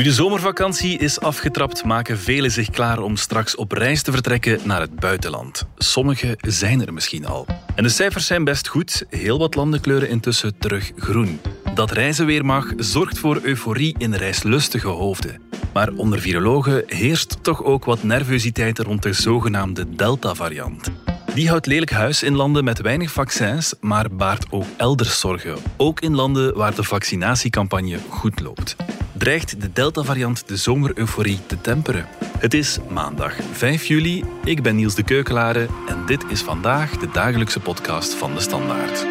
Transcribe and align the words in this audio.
Nu 0.00 0.06
de 0.06 0.12
zomervakantie 0.12 0.98
is 0.98 1.20
afgetrapt, 1.20 1.84
maken 1.84 2.18
velen 2.18 2.50
zich 2.50 2.70
klaar 2.70 2.98
om 2.98 3.16
straks 3.16 3.54
op 3.54 3.72
reis 3.72 4.02
te 4.02 4.12
vertrekken 4.12 4.58
naar 4.64 4.80
het 4.80 5.00
buitenland. 5.00 5.66
Sommige 5.76 6.38
zijn 6.40 6.86
er 6.86 6.92
misschien 6.92 7.26
al. 7.26 7.46
En 7.74 7.82
de 7.82 7.88
cijfers 7.88 8.26
zijn 8.26 8.44
best 8.44 8.68
goed. 8.68 9.04
Heel 9.08 9.38
wat 9.38 9.54
landen 9.54 9.80
kleuren 9.80 10.08
intussen 10.08 10.58
terug 10.58 10.92
groen. 10.96 11.40
Dat 11.74 11.90
reizen 11.90 12.26
weer 12.26 12.44
mag, 12.44 12.72
zorgt 12.76 13.18
voor 13.18 13.40
euforie 13.42 13.94
in 13.98 14.14
reislustige 14.14 14.88
hoofden. 14.88 15.40
Maar 15.72 15.92
onder 15.92 16.20
virologen 16.20 16.82
heerst 16.86 17.42
toch 17.42 17.64
ook 17.64 17.84
wat 17.84 18.02
nervositeit 18.02 18.78
rond 18.78 19.02
de 19.02 19.12
zogenaamde 19.12 19.94
Delta-variant. 19.94 20.90
Die 21.34 21.48
houdt 21.48 21.66
lelijk 21.66 21.90
huis 21.90 22.22
in 22.22 22.36
landen 22.36 22.64
met 22.64 22.80
weinig 22.80 23.10
vaccins, 23.10 23.74
maar 23.80 24.10
baart 24.10 24.46
ook 24.50 24.66
elders 24.76 25.20
zorgen. 25.20 25.56
Ook 25.76 26.00
in 26.00 26.14
landen 26.14 26.56
waar 26.56 26.74
de 26.74 26.84
vaccinatiecampagne 26.84 27.98
goed 28.08 28.40
loopt. 28.40 28.76
Dreigt 29.20 29.60
de 29.60 29.72
Delta-variant 29.72 30.48
de 30.48 30.56
zomereuforie 30.56 31.38
te 31.46 31.60
temperen? 31.60 32.08
Het 32.38 32.54
is 32.54 32.78
maandag 32.88 33.36
5 33.52 33.84
juli. 33.84 34.24
Ik 34.44 34.62
ben 34.62 34.76
Niels 34.76 34.94
de 34.94 35.02
Keukelare 35.02 35.68
en 35.88 36.06
dit 36.06 36.24
is 36.28 36.40
vandaag 36.40 36.96
de 36.96 37.10
dagelijkse 37.10 37.60
podcast 37.60 38.14
van 38.14 38.34
de 38.34 38.40
Standaard. 38.40 39.06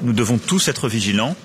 Nous 0.00 0.16
devons 0.16 0.44
tous 0.44 0.68
être 0.68 0.88
vigilants 0.88 1.36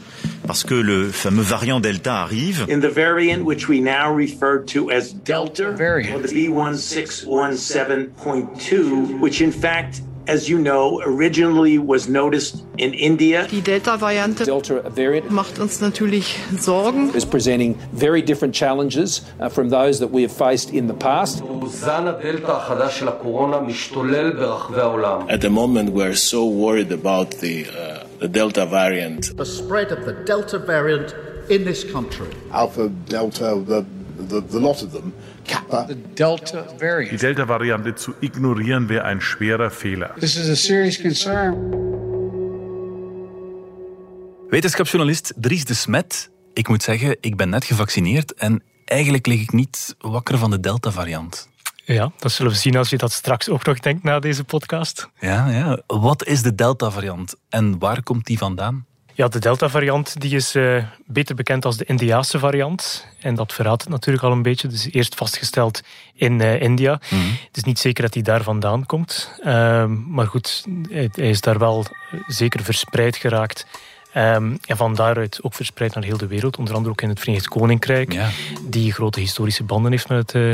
parce 0.46 0.64
que 0.64 0.76
le 0.76 1.12
fameux 1.12 1.44
variant 1.44 1.80
Delta 1.80 2.24
arrive. 2.24 2.66
In 2.70 2.82
the 2.82 2.90
variant 2.90 3.45
which 3.45 3.67
we 3.67 3.80
now 3.80 4.14
refer 4.14 4.59
to 4.73 4.92
as 4.92 5.14
Delta, 5.14 5.72
variant. 5.72 6.16
or 6.16 6.20
the 6.20 6.34
B1617.2, 6.34 9.20
which 9.20 9.42
in 9.42 9.52
fact 9.52 10.02
as 10.28 10.50
you 10.50 10.58
know, 10.58 11.02
originally 11.06 11.78
was 11.78 12.08
noticed 12.08 12.64
in 12.78 12.94
India. 12.94 13.48
Die 13.48 13.62
Delta 13.62 13.98
Delta 14.45 14.90
variant 14.90 15.32
macht 15.32 15.59
uns 15.59 15.82
natürlich 15.82 16.38
Sorgen. 16.60 17.14
Is 17.16 17.26
presenting 17.26 17.76
very 17.94 18.22
different 18.22 18.56
challenges 18.56 19.22
uh, 19.39 19.50
from 19.50 19.70
those 19.70 20.00
that 20.00 20.12
we 20.12 20.22
have 20.22 20.32
faced 20.32 20.72
in 20.72 20.88
the 20.88 20.94
past. 20.94 21.42
At 25.30 25.42
the 25.42 25.50
moment, 25.50 25.89
we're 25.92 26.16
so 26.16 26.45
worried 26.45 26.92
about 26.92 27.32
the 27.39 27.67
uh, 27.67 28.03
the 28.24 28.30
Delta 28.30 28.66
variant. 28.66 29.36
the 29.36 29.46
spread 29.46 29.92
of 29.92 30.06
the 30.06 30.14
Delta 30.26 30.58
variant 30.58 31.14
in 31.50 31.66
this 31.66 31.84
country. 31.92 32.30
Alpha, 32.52 32.90
Delta, 33.10 33.62
the, 33.66 33.86
the, 34.30 34.42
the 34.42 34.60
lot 34.60 34.82
of 34.82 34.92
them, 34.94 35.14
Kappa. 35.44 35.94
Delta 36.14 36.62
Die 36.62 36.78
variant. 36.78 37.20
Delta-Variante 37.20 37.96
zu 37.96 38.14
ignorieren 38.22 38.88
wäre 38.88 39.04
ein 39.04 39.20
schwerer 39.20 39.70
Fehler. 39.70 40.16
This 40.20 40.38
is 40.38 40.50
a 40.50 40.56
serious 40.56 40.98
concern. 41.02 41.54
Wetenschapsjournalist 44.50 45.34
Dries 45.36 45.66
de 45.66 45.74
Smet. 45.74 46.30
Ik 46.54 46.68
moet 46.68 46.84
zeggen, 46.84 47.18
ik 47.20 47.36
ben 47.36 47.50
net 47.50 47.66
gevaccineerd 47.66 48.34
en 48.34 48.64
eigenlijk 48.86 49.26
lig 49.26 49.42
ik 49.42 49.52
niet 49.52 49.96
wakker 50.00 50.38
van 50.38 50.52
de 50.52 50.60
Delta-variant. 50.60 51.50
Ja, 51.86 52.12
dat 52.17 52.31
zullen 52.31 52.52
we 52.52 52.58
zien 52.58 52.78
als 52.78 52.89
je 52.89 52.98
dat 52.98 53.12
straks 53.12 53.50
ook 53.50 53.66
nog 53.66 53.80
denkt 53.80 54.03
na 54.03 54.20
deze 54.20 54.44
podcast. 54.44 55.09
Ja, 55.20 55.50
ja. 55.50 55.81
Wat 55.88 56.26
is 56.26 56.42
de 56.42 56.56
Delta-variant 56.56 57.36
en 57.50 57.80
waar 57.80 58.03
komt 58.03 58.26
die 58.26 58.38
vandaan? 58.38 58.86
Ja, 59.16 59.28
de 59.28 59.39
Delta-variant 59.39 60.22
die 60.22 60.36
is 60.36 60.56
eh, 60.56 60.84
beter 61.06 61.36
bekend 61.36 61.66
als 61.66 61.78
de 61.78 61.86
Indiaanse 61.86 62.39
variant. 62.39 63.08
En 63.20 63.36
dat 63.36 63.54
verraadt 63.54 63.81
het 63.81 63.92
natuurlijk 63.92 64.23
al 64.23 64.31
een 64.31 64.42
beetje. 64.42 64.67
Dus 64.67 64.92
eerst 64.92 65.16
vastgesteld 65.16 65.81
in 66.14 66.42
eh, 66.42 66.61
India. 66.61 66.92
Het 67.48 67.58
is 67.58 67.64
niet 67.64 67.80
zeker 67.80 68.04
dat 68.04 68.14
hij 68.14 68.23
daar 68.23 68.44
vandaan 68.44 68.86
komt. 68.86 69.39
Ehm, 69.44 70.11
maar 70.11 70.27
goed, 70.27 70.65
hij, 70.89 71.10
hij 71.11 71.30
is 71.30 71.42
daar 71.42 71.60
wel 71.60 71.86
zeker 72.27 72.64
verspreid 72.64 73.15
geraakt. 73.15 73.65
Ehm, 74.14 74.56
en 74.66 74.78
van 74.78 74.96
daaruit 74.96 75.40
ook 75.42 75.54
verspreid 75.54 75.94
naar 75.94 76.04
heel 76.04 76.18
de 76.18 76.28
wereld. 76.28 76.58
Onder 76.58 76.74
andere 76.74 76.92
ook 76.92 77.02
in 77.02 77.10
het 77.10 77.20
Verenigd 77.20 77.48
Koninkrijk. 77.48 78.14
Ja. 78.14 78.30
Die 78.68 78.94
grote 78.94 79.20
historische 79.20 79.64
banden 79.64 79.92
heeft 79.92 80.10
met, 80.10 80.34
eh, 80.34 80.54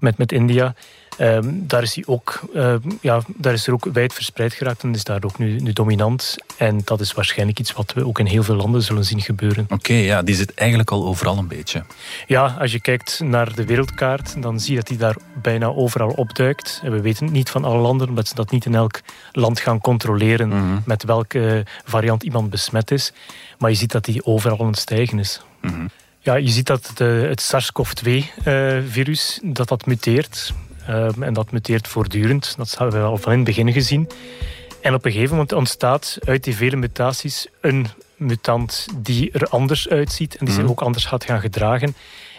met, 0.00 0.18
met 0.18 0.32
India. 0.32 0.74
Ehm, 1.20 1.48
daar, 1.52 1.82
is 1.82 1.94
hij 1.94 2.04
ook, 2.06 2.40
eh, 2.54 2.74
ja, 3.00 3.20
daar 3.36 3.52
is 3.52 3.66
er 3.66 3.72
ook 3.72 3.84
wijd 3.92 4.14
verspreid 4.14 4.54
geraakt 4.54 4.82
en 4.82 4.94
is 4.94 5.04
daar 5.04 5.24
ook 5.24 5.38
nu, 5.38 5.58
nu 5.58 5.72
dominant. 5.72 6.36
En 6.56 6.80
dat 6.84 7.00
is 7.00 7.12
waarschijnlijk 7.12 7.58
iets 7.58 7.72
wat 7.72 7.92
we 7.92 8.06
ook 8.06 8.18
in 8.18 8.26
heel 8.26 8.42
veel 8.42 8.54
landen 8.54 8.82
zullen 8.82 9.04
zien 9.04 9.20
gebeuren. 9.20 9.66
Oké, 9.68 9.92
ja, 9.92 10.22
die 10.22 10.34
zit 10.34 10.54
eigenlijk 10.54 10.90
al 10.90 11.06
overal 11.06 11.38
een 11.38 11.48
beetje. 11.48 11.84
Ja, 12.26 12.56
als 12.58 12.72
je 12.72 12.80
kijkt 12.80 13.20
naar 13.22 13.54
de 13.54 13.64
wereldkaart, 13.64 14.42
dan 14.42 14.60
zie 14.60 14.70
je 14.70 14.76
dat 14.76 14.86
die 14.86 14.98
daar 14.98 15.16
bijna 15.42 15.66
overal 15.66 16.10
opduikt. 16.10 16.80
En 16.84 16.92
we 16.92 17.00
weten 17.00 17.24
het 17.24 17.34
niet 17.34 17.50
van 17.50 17.64
alle 17.64 17.80
landen, 17.80 18.08
omdat 18.08 18.28
ze 18.28 18.34
dat 18.34 18.50
niet 18.50 18.64
in 18.64 18.74
elk 18.74 19.00
land 19.32 19.60
gaan 19.60 19.80
controleren 19.80 20.82
met 20.86 21.04
welke 21.04 21.66
variant 21.84 22.22
iemand 22.22 22.50
besmet 22.50 22.90
is. 22.90 23.12
Maar 23.58 23.70
je 23.70 23.76
ziet 23.76 23.92
dat 23.92 24.04
die 24.04 24.24
overal 24.24 24.60
aan 24.60 24.66
het 24.66 24.78
stijgen 24.78 25.18
is. 25.18 25.40
Ja, 26.20 26.34
je 26.34 26.48
ziet 26.48 26.66
dat 26.66 26.90
de, 26.94 27.04
het 27.04 27.40
SARS-CoV-2-virus 27.40 29.40
dat 29.42 29.68
dat 29.68 29.86
muteert. 29.86 30.52
Ehm, 30.90 31.22
en 31.22 31.32
dat 31.32 31.52
muteert 31.52 31.88
voortdurend. 31.88 32.54
Dat 32.56 32.78
hebben 32.78 33.00
we 33.00 33.06
al 33.06 33.16
van 33.16 33.32
in 33.32 33.38
het 33.38 33.46
begin 33.46 33.72
gezien. 33.72 34.08
En 34.80 34.94
op 34.94 35.04
een 35.04 35.12
gegeven 35.12 35.32
moment 35.32 35.52
ontstaat 35.52 36.18
uit 36.24 36.44
die 36.44 36.56
vele 36.56 36.76
mutaties 36.76 37.46
een 37.60 37.86
mutant 38.16 38.86
die 38.96 39.30
er 39.32 39.46
anders 39.46 39.88
uitziet 39.88 40.36
en 40.36 40.46
die 40.46 40.54
zich 40.54 40.68
ook 40.68 40.80
anders 40.80 41.04
gaat 41.04 41.24
gaan 41.24 41.40
gedragen. 41.40 41.94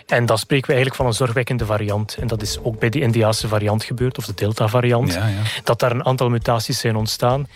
En 0.07 0.25
dan 0.25 0.37
spreken 0.37 0.67
we 0.67 0.73
eigenlijk 0.73 1.01
van 1.01 1.05
een 1.05 1.17
zorgwekkende 1.17 1.65
variant. 1.65 2.17
En 2.19 2.27
dat 2.27 2.41
is 2.41 2.59
ook 2.63 2.79
bij 2.79 2.89
de 2.89 2.99
Indiaanse 2.99 3.47
variant 3.47 3.83
gebeurd, 3.83 4.17
of 4.17 4.25
de 4.25 4.33
Delta-variant. 4.35 5.13
Ja, 5.13 5.27
ja. 5.27 5.41
Dat 5.63 5.79
daar 5.79 5.91
een 5.91 6.05
aantal 6.05 6.29
mutaties 6.29 6.79
zijn 6.79 6.95
ontstaan 6.95 7.47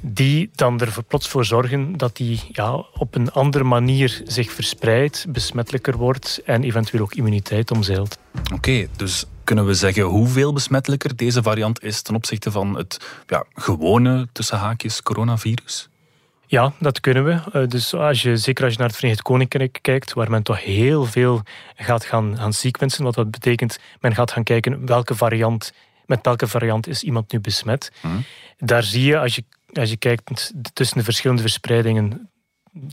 die 0.00 0.50
dan 0.54 0.80
er 0.80 0.94
plots 1.08 1.28
voor 1.28 1.44
zorgen 1.44 1.96
dat 1.96 2.16
die 2.16 2.40
ja, 2.52 2.84
op 2.98 3.14
een 3.14 3.32
andere 3.32 3.64
manier 3.64 4.22
zich 4.24 4.52
verspreidt, 4.52 5.26
besmettelijker 5.28 5.96
wordt 5.96 6.40
en 6.44 6.64
eventueel 6.64 7.02
ook 7.02 7.14
immuniteit 7.14 7.70
omzeilt. 7.70 8.18
Oké, 8.54 8.86
dus 8.96 9.26
kunnen 9.46 9.66
we 9.66 9.74
zeggen 9.74 10.02
hoeveel 10.02 10.52
besmettelijker 10.52 11.16
deze 11.16 11.42
variant 11.42 11.82
is 11.82 12.02
ten 12.02 12.14
opzichte 12.14 12.50
van 12.50 12.76
het 12.76 13.22
ja, 13.26 13.44
gewone, 13.54 14.28
tussen 14.32 14.58
haakjes, 14.58 15.02
coronavirus? 15.02 15.88
Ja, 16.46 16.72
dat 16.80 17.00
kunnen 17.00 17.24
we. 17.24 17.40
Eh, 17.52 17.68
Dus 17.68 17.94
als 17.94 18.22
je, 18.22 18.36
zeker 18.36 18.64
als 18.64 18.72
je 18.72 18.78
naar 18.78 18.88
het 18.88 18.96
Verenigd 18.96 19.22
Koninkrijk 19.22 19.78
kijkt, 19.82 20.12
waar 20.12 20.30
men 20.30 20.42
toch 20.42 20.64
heel 20.64 21.04
veel 21.04 21.42
gaat 21.76 22.04
gaan, 22.04 22.36
gaan 22.36 22.52
sequencen, 22.52 23.04
wat 23.04 23.14
dat 23.14 23.30
betekent, 23.30 23.78
men 24.00 24.14
gaat 24.14 24.30
gaan 24.30 24.44
kijken 24.44 24.86
welke 24.86 25.14
variant, 25.14 25.72
met 26.06 26.18
welke 26.22 26.46
variant 26.46 26.88
is 26.88 27.02
iemand 27.02 27.32
nu 27.32 27.40
besmet. 27.40 27.92
Daar 28.58 28.82
zie 28.82 29.04
je, 29.04 29.18
als 29.18 29.34
je, 29.34 29.44
als 29.72 29.90
je 29.90 29.96
kijkt 29.96 30.52
tussen 30.72 30.98
de 30.98 31.04
verschillende 31.04 31.42
verspreidingen 31.42 32.30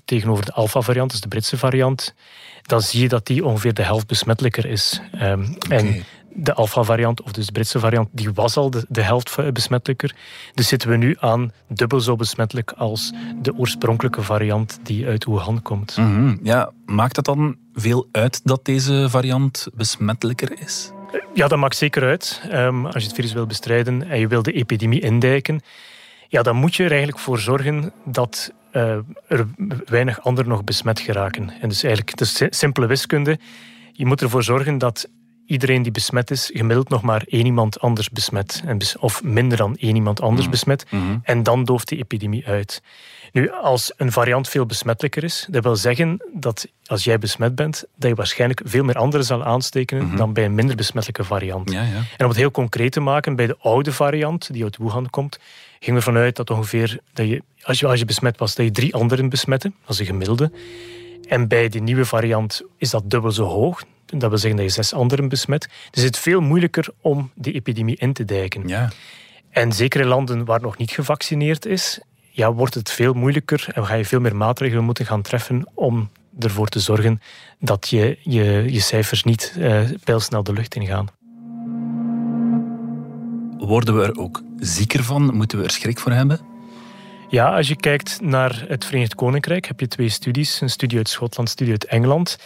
tegenover 0.05 0.45
de 0.45 0.53
alpha-variant, 0.53 1.11
dus 1.11 1.21
de 1.21 1.27
Britse 1.27 1.57
variant, 1.57 2.13
dan 2.61 2.81
zie 2.81 3.01
je 3.01 3.07
dat 3.07 3.25
die 3.25 3.45
ongeveer 3.45 3.73
de 3.73 3.83
helft 3.83 4.07
besmettelijker 4.07 4.65
is. 4.65 5.01
Ehm, 5.11 5.53
En 5.69 6.03
de 6.35 6.53
alpha-variant, 6.53 7.21
of 7.21 7.31
dus 7.31 7.45
de 7.45 7.51
Britse 7.51 7.79
variant, 7.79 8.09
die 8.11 8.33
was 8.33 8.57
al 8.57 8.69
de, 8.69 8.85
de 8.89 9.01
helft 9.01 9.37
eh, 9.37 9.51
besmettelijker. 9.51 10.15
Dus 10.53 10.67
zitten 10.67 10.89
we 10.89 10.95
nu 10.97 11.15
aan 11.19 11.51
dubbel 11.67 11.99
zo 12.01 12.15
besmettelijk 12.15 12.71
als 12.71 13.13
de 13.41 13.55
oorspronkelijke 13.55 14.21
variant 14.21 14.79
die 14.83 15.05
uit 15.07 15.25
Wuhan 15.25 15.61
komt. 15.61 15.97
Mhm. 15.97 16.35
Ja, 16.43 16.71
maakt 16.85 17.15
het 17.15 17.25
dan 17.25 17.55
veel 17.73 18.07
uit 18.11 18.41
dat 18.43 18.65
deze 18.65 19.05
variant 19.09 19.67
besmettelijker 19.73 20.59
is? 20.61 20.91
Ja, 21.33 21.47
dat 21.47 21.59
maakt 21.59 21.75
zeker 21.75 22.03
uit. 22.03 22.41
Ehm, 22.49 22.85
als 22.85 22.95
je 22.95 23.07
het 23.07 23.13
virus 23.13 23.33
wil 23.33 23.45
bestrijden 23.45 24.09
en 24.09 24.19
je 24.19 24.27
wil 24.27 24.43
de 24.43 24.51
epidemie 24.51 24.99
indijken, 25.01 25.61
ja, 26.27 26.41
dan 26.41 26.55
moet 26.55 26.75
je 26.75 26.83
er 26.83 26.89
eigenlijk 26.89 27.19
voor 27.19 27.39
zorgen 27.39 27.91
dat 28.05 28.51
eh, 28.71 28.91
er 29.27 29.47
weinig 29.85 30.23
anderen 30.23 30.51
nog 30.51 30.63
besmet 30.63 30.99
geraken. 30.99 31.49
En 31.61 31.69
dus 31.69 31.83
eigenlijk, 31.83 32.19
het 32.19 32.21
is 32.21 32.35
si- 32.35 32.47
simpele 32.49 32.85
wiskunde. 32.87 33.39
Je 33.91 34.05
moet 34.05 34.21
ervoor 34.21 34.43
zorgen 34.43 34.77
dat 34.77 35.09
iedereen 35.47 35.83
die 35.83 35.91
besmet 35.91 36.31
is, 36.31 36.49
gemiddeld 36.53 36.89
nog 36.89 37.01
maar 37.01 37.23
één 37.27 37.45
iemand 37.45 37.79
anders 37.79 38.09
besmet. 38.09 38.63
Of 38.99 39.23
minder 39.23 39.57
dan 39.57 39.75
één 39.75 39.95
iemand 39.95 40.21
anders 40.21 40.49
besmet. 40.49 40.85
En 41.23 41.43
dan 41.43 41.63
dooft 41.63 41.87
die 41.87 41.97
epidemie 41.97 42.47
uit. 42.47 42.81
Nu, 43.31 43.51
als 43.51 43.93
een 43.97 44.11
variant 44.11 44.49
veel 44.49 44.65
besmettelijker 44.65 45.23
is, 45.23 45.47
dat 45.49 45.63
wil 45.63 45.75
zeggen 45.75 46.23
dat 46.33 46.67
als 46.85 47.03
jij 47.03 47.19
besmet 47.19 47.55
bent, 47.55 47.83
dat 47.95 48.09
je 48.09 48.15
waarschijnlijk 48.15 48.61
veel 48.65 48.83
meer 48.83 48.95
anderen 48.95 49.25
zal 49.25 49.43
aansteken 49.43 50.15
dan 50.15 50.33
bij 50.33 50.45
een 50.45 50.55
minder 50.55 50.75
besmettelijke 50.75 51.23
variant. 51.23 51.71
Ja, 51.71 51.81
ja. 51.81 51.95
En 51.95 52.23
om 52.23 52.27
het 52.27 52.37
heel 52.37 52.51
concreet 52.51 52.91
te 52.91 52.99
maken, 52.99 53.35
bij 53.35 53.47
de 53.47 53.57
oude 53.59 53.91
variant 53.91 54.53
die 54.53 54.63
uit 54.63 54.77
Wuhan 54.77 55.09
komt, 55.09 55.39
gingen 55.79 55.99
we 55.99 56.05
ervan 56.05 56.21
uit 56.21 56.35
dat 56.35 56.49
ongeveer, 56.49 56.99
dat 57.13 57.27
je, 57.27 57.43
als, 57.61 57.79
je, 57.79 57.87
als 57.87 57.99
je 57.99 58.05
besmet 58.05 58.37
was, 58.37 58.55
dat 58.55 58.65
je 58.65 58.71
drie 58.71 58.93
anderen 58.93 59.29
besmette, 59.29 59.71
is 59.87 59.99
een 59.99 60.05
gemiddelde. 60.05 60.51
En 61.27 61.47
bij 61.47 61.69
die 61.69 61.81
nieuwe 61.81 62.05
variant 62.05 62.61
is 62.77 62.89
dat 62.89 63.09
dubbel 63.09 63.31
zo 63.31 63.45
hoog. 63.45 63.83
Dat 64.05 64.29
wil 64.29 64.37
zeggen 64.37 64.59
dat 64.59 64.65
je 64.65 64.71
zes 64.71 64.93
anderen 64.93 65.29
besmet. 65.29 65.69
Dus 65.91 66.03
het 66.03 66.15
is 66.15 66.21
veel 66.21 66.41
moeilijker 66.41 66.87
om 67.01 67.31
die 67.35 67.53
epidemie 67.53 67.95
in 67.95 68.13
te 68.13 68.25
dijken. 68.25 68.67
Ja. 68.67 68.91
En 69.49 69.71
zeker 69.71 70.01
in 70.01 70.07
landen 70.07 70.45
waar 70.45 70.61
nog 70.61 70.77
niet 70.77 70.91
gevaccineerd 70.91 71.65
is, 71.65 71.99
ja, 72.29 72.53
wordt 72.53 72.73
het 72.73 72.91
veel 72.91 73.13
moeilijker 73.13 73.67
en 73.73 73.85
ga 73.85 73.93
je 73.93 74.05
veel 74.05 74.19
meer 74.19 74.35
maatregelen 74.35 74.83
moeten 74.83 75.05
gaan 75.05 75.21
treffen 75.21 75.67
om 75.73 76.09
ervoor 76.39 76.67
te 76.67 76.79
zorgen 76.79 77.21
dat 77.59 77.89
je 77.89 78.17
je, 78.21 78.65
je 78.67 78.79
cijfers 78.79 79.23
niet 79.23 79.55
uh, 79.57 79.81
pijlsnel 80.03 80.43
de 80.43 80.53
lucht 80.53 80.75
ingaan. 80.75 81.07
Worden 83.57 83.97
we 83.97 84.03
er 84.03 84.17
ook 84.17 84.41
zieker 84.57 85.03
van? 85.03 85.35
Moeten 85.35 85.57
we 85.57 85.63
er 85.63 85.71
schrik 85.71 85.99
voor 85.99 86.11
hebben? 86.11 86.39
Ja, 87.29 87.55
als 87.55 87.67
je 87.67 87.75
kijkt 87.75 88.21
naar 88.21 88.65
het 88.67 88.85
Verenigd 88.85 89.15
Koninkrijk, 89.15 89.65
heb 89.67 89.79
je 89.79 89.87
twee 89.87 90.09
studies. 90.09 90.61
Een 90.61 90.69
studie 90.69 90.97
uit 90.97 91.09
Schotland, 91.09 91.37
een 91.37 91.53
studie 91.53 91.73
uit 91.73 91.85
Engeland. 91.85 92.37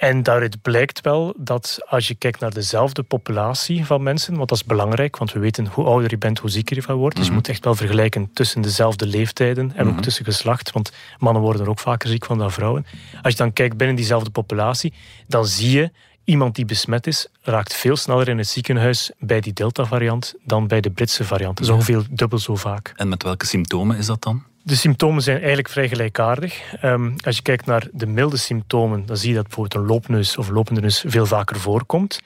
En 0.00 0.22
daaruit 0.22 0.62
blijkt 0.62 1.00
wel 1.00 1.34
dat 1.36 1.78
als 1.86 2.08
je 2.08 2.14
kijkt 2.14 2.40
naar 2.40 2.54
dezelfde 2.54 3.02
populatie 3.02 3.86
van 3.86 4.02
mensen, 4.02 4.36
want 4.36 4.48
dat 4.48 4.58
is 4.58 4.64
belangrijk, 4.64 5.16
want 5.16 5.32
we 5.32 5.38
weten 5.38 5.66
hoe 5.66 5.84
ouder 5.84 6.10
je 6.10 6.18
bent, 6.18 6.38
hoe 6.38 6.50
zieker 6.50 6.76
je 6.76 6.82
van 6.82 6.96
wordt. 6.96 7.16
Dus 7.16 7.24
je 7.24 7.30
mhm. 7.30 7.40
moet 7.40 7.48
echt 7.48 7.64
wel 7.64 7.74
vergelijken 7.74 8.30
tussen 8.32 8.60
dezelfde 8.60 9.06
leeftijden 9.06 9.72
en 9.74 9.86
ook 9.86 9.92
mhm. 9.92 10.02
tussen 10.02 10.24
geslacht, 10.24 10.70
want 10.70 10.92
mannen 11.18 11.42
worden 11.42 11.62
er 11.62 11.68
ook 11.68 11.78
vaker 11.78 12.08
ziek 12.08 12.24
van 12.24 12.38
dan 12.38 12.52
vrouwen. 12.52 12.86
Als 13.22 13.32
je 13.32 13.38
dan 13.38 13.52
kijkt 13.52 13.76
binnen 13.76 13.96
diezelfde 13.96 14.30
populatie, 14.30 14.92
dan 15.26 15.46
zie 15.46 15.70
je 15.70 15.90
iemand 16.30 16.54
die 16.54 16.64
besmet 16.64 17.06
is, 17.06 17.26
raakt 17.42 17.74
veel 17.74 17.96
sneller 17.96 18.28
in 18.28 18.38
het 18.38 18.48
ziekenhuis 18.48 19.10
bij 19.18 19.40
die 19.40 19.52
Delta-variant 19.52 20.34
dan 20.42 20.66
bij 20.66 20.80
de 20.80 20.90
Britse 20.90 21.24
variant. 21.24 21.56
Dat 21.56 21.66
is 21.66 21.72
ongeveer 21.72 22.06
dubbel 22.10 22.38
zo 22.38 22.56
vaak. 22.56 22.92
En 22.96 23.08
met 23.08 23.22
welke 23.22 23.46
symptomen 23.46 23.96
is 23.96 24.06
dat 24.06 24.22
dan? 24.22 24.42
De 24.62 24.74
symptomen 24.74 25.22
zijn 25.22 25.36
eigenlijk 25.36 25.68
vrij 25.68 25.88
gelijkaardig. 25.88 26.82
Um, 26.84 27.14
als 27.24 27.36
je 27.36 27.42
kijkt 27.42 27.66
naar 27.66 27.88
de 27.92 28.06
milde 28.06 28.36
symptomen, 28.36 29.06
dan 29.06 29.16
zie 29.16 29.28
je 29.28 29.34
dat 29.34 29.44
bijvoorbeeld 29.44 29.82
een 29.82 29.88
loopneus 29.88 30.36
of 30.36 30.48
lopende 30.48 30.80
neus 30.80 31.04
veel 31.06 31.26
vaker 31.26 31.60
voorkomt. 31.60 32.20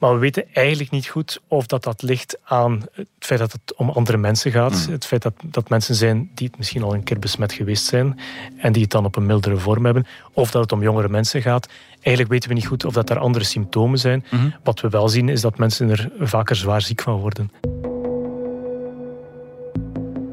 Maar 0.00 0.12
we 0.12 0.18
weten 0.18 0.44
eigenlijk 0.52 0.90
niet 0.90 1.06
goed 1.06 1.40
of 1.48 1.66
dat, 1.66 1.82
dat 1.82 2.02
ligt 2.02 2.38
aan 2.44 2.82
het 2.92 3.06
feit 3.18 3.40
dat 3.40 3.52
het 3.52 3.74
om 3.76 3.90
andere 3.90 4.16
mensen 4.16 4.52
gaat. 4.52 4.84
Hmm. 4.84 4.92
Het 4.92 5.06
feit 5.06 5.22
dat, 5.22 5.34
dat 5.42 5.68
mensen 5.68 5.94
zijn 5.94 6.30
die 6.34 6.46
het 6.46 6.58
misschien 6.58 6.82
al 6.82 6.94
een 6.94 7.04
keer 7.04 7.18
besmet 7.18 7.52
geweest 7.52 7.84
zijn 7.84 8.20
en 8.56 8.72
die 8.72 8.82
het 8.82 8.90
dan 8.90 9.04
op 9.04 9.16
een 9.16 9.26
mildere 9.26 9.56
vorm 9.56 9.84
hebben. 9.84 10.06
Of 10.32 10.50
dat 10.50 10.62
het 10.62 10.72
om 10.72 10.82
jongere 10.82 11.08
mensen 11.08 11.42
gaat. 11.42 11.68
Eigenlijk 11.92 12.28
weten 12.28 12.48
we 12.48 12.54
niet 12.54 12.66
goed 12.66 12.84
of 12.84 12.92
dat 12.92 13.10
er 13.10 13.18
andere 13.18 13.44
symptomen 13.44 13.98
zijn. 13.98 14.24
Hmm. 14.28 14.54
Wat 14.64 14.80
we 14.80 14.88
wel 14.88 15.08
zien 15.08 15.28
is 15.28 15.40
dat 15.40 15.58
mensen 15.58 15.90
er 15.90 16.10
vaker 16.18 16.56
zwaar 16.56 16.82
ziek 16.82 17.02
van 17.02 17.14
worden. 17.14 17.50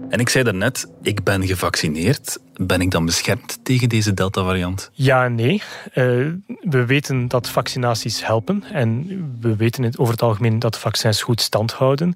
En 0.10 0.20
ik 0.20 0.30
zei 0.30 0.44
daarnet, 0.44 0.88
ik 1.02 1.24
ben 1.24 1.48
gevaccineerd. 1.48 2.40
Ben 2.56 2.82
ik 2.82 2.92
dan 2.92 3.06
beschermd 3.06 3.60
tegen 3.64 3.90
deze 3.90 4.14
Delta-variant? 4.14 4.90
Ja 4.94 5.26
en 5.26 5.36
nee. 5.36 5.62
Uh, 5.94 6.28
we 6.62 6.86
weten 6.86 7.28
dat 7.28 7.50
vaccinaties 7.50 8.26
helpen. 8.26 8.64
En 8.72 9.08
we 9.42 9.56
weten 9.56 9.98
over 9.98 10.14
het 10.14 10.22
algemeen 10.22 10.60
dat 10.60 10.80
vaccins 10.80 11.22
goed 11.22 11.42
stand 11.42 11.72
houden. 11.72 12.16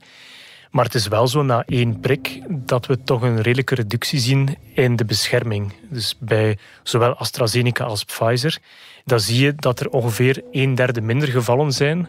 Maar 0.72 0.86
het 0.86 0.96
is 0.96 1.08
wel 1.08 1.28
zo 1.28 1.44
na 1.44 1.64
één 1.66 2.00
prik 2.00 2.42
dat 2.50 2.86
we 2.86 3.04
toch 3.04 3.22
een 3.22 3.42
redelijke 3.42 3.76
reductie 3.76 4.20
zien 4.20 4.58
in 4.74 4.96
de 4.96 5.06
bescherming. 5.06 5.74
Dus 5.90 6.16
bij 6.20 6.58
zowel 6.84 7.16
AstraZeneca 7.16 7.84
als 7.84 8.04
Pfizer, 8.04 8.58
dan 9.06 9.20
zie 9.20 9.44
je 9.44 9.56
dat 9.56 9.80
er 9.80 9.90
ongeveer 9.90 10.44
een 10.52 10.76
derde 10.76 11.02
minder 11.02 11.28
gevallen 11.28 11.72
zijn 11.72 12.08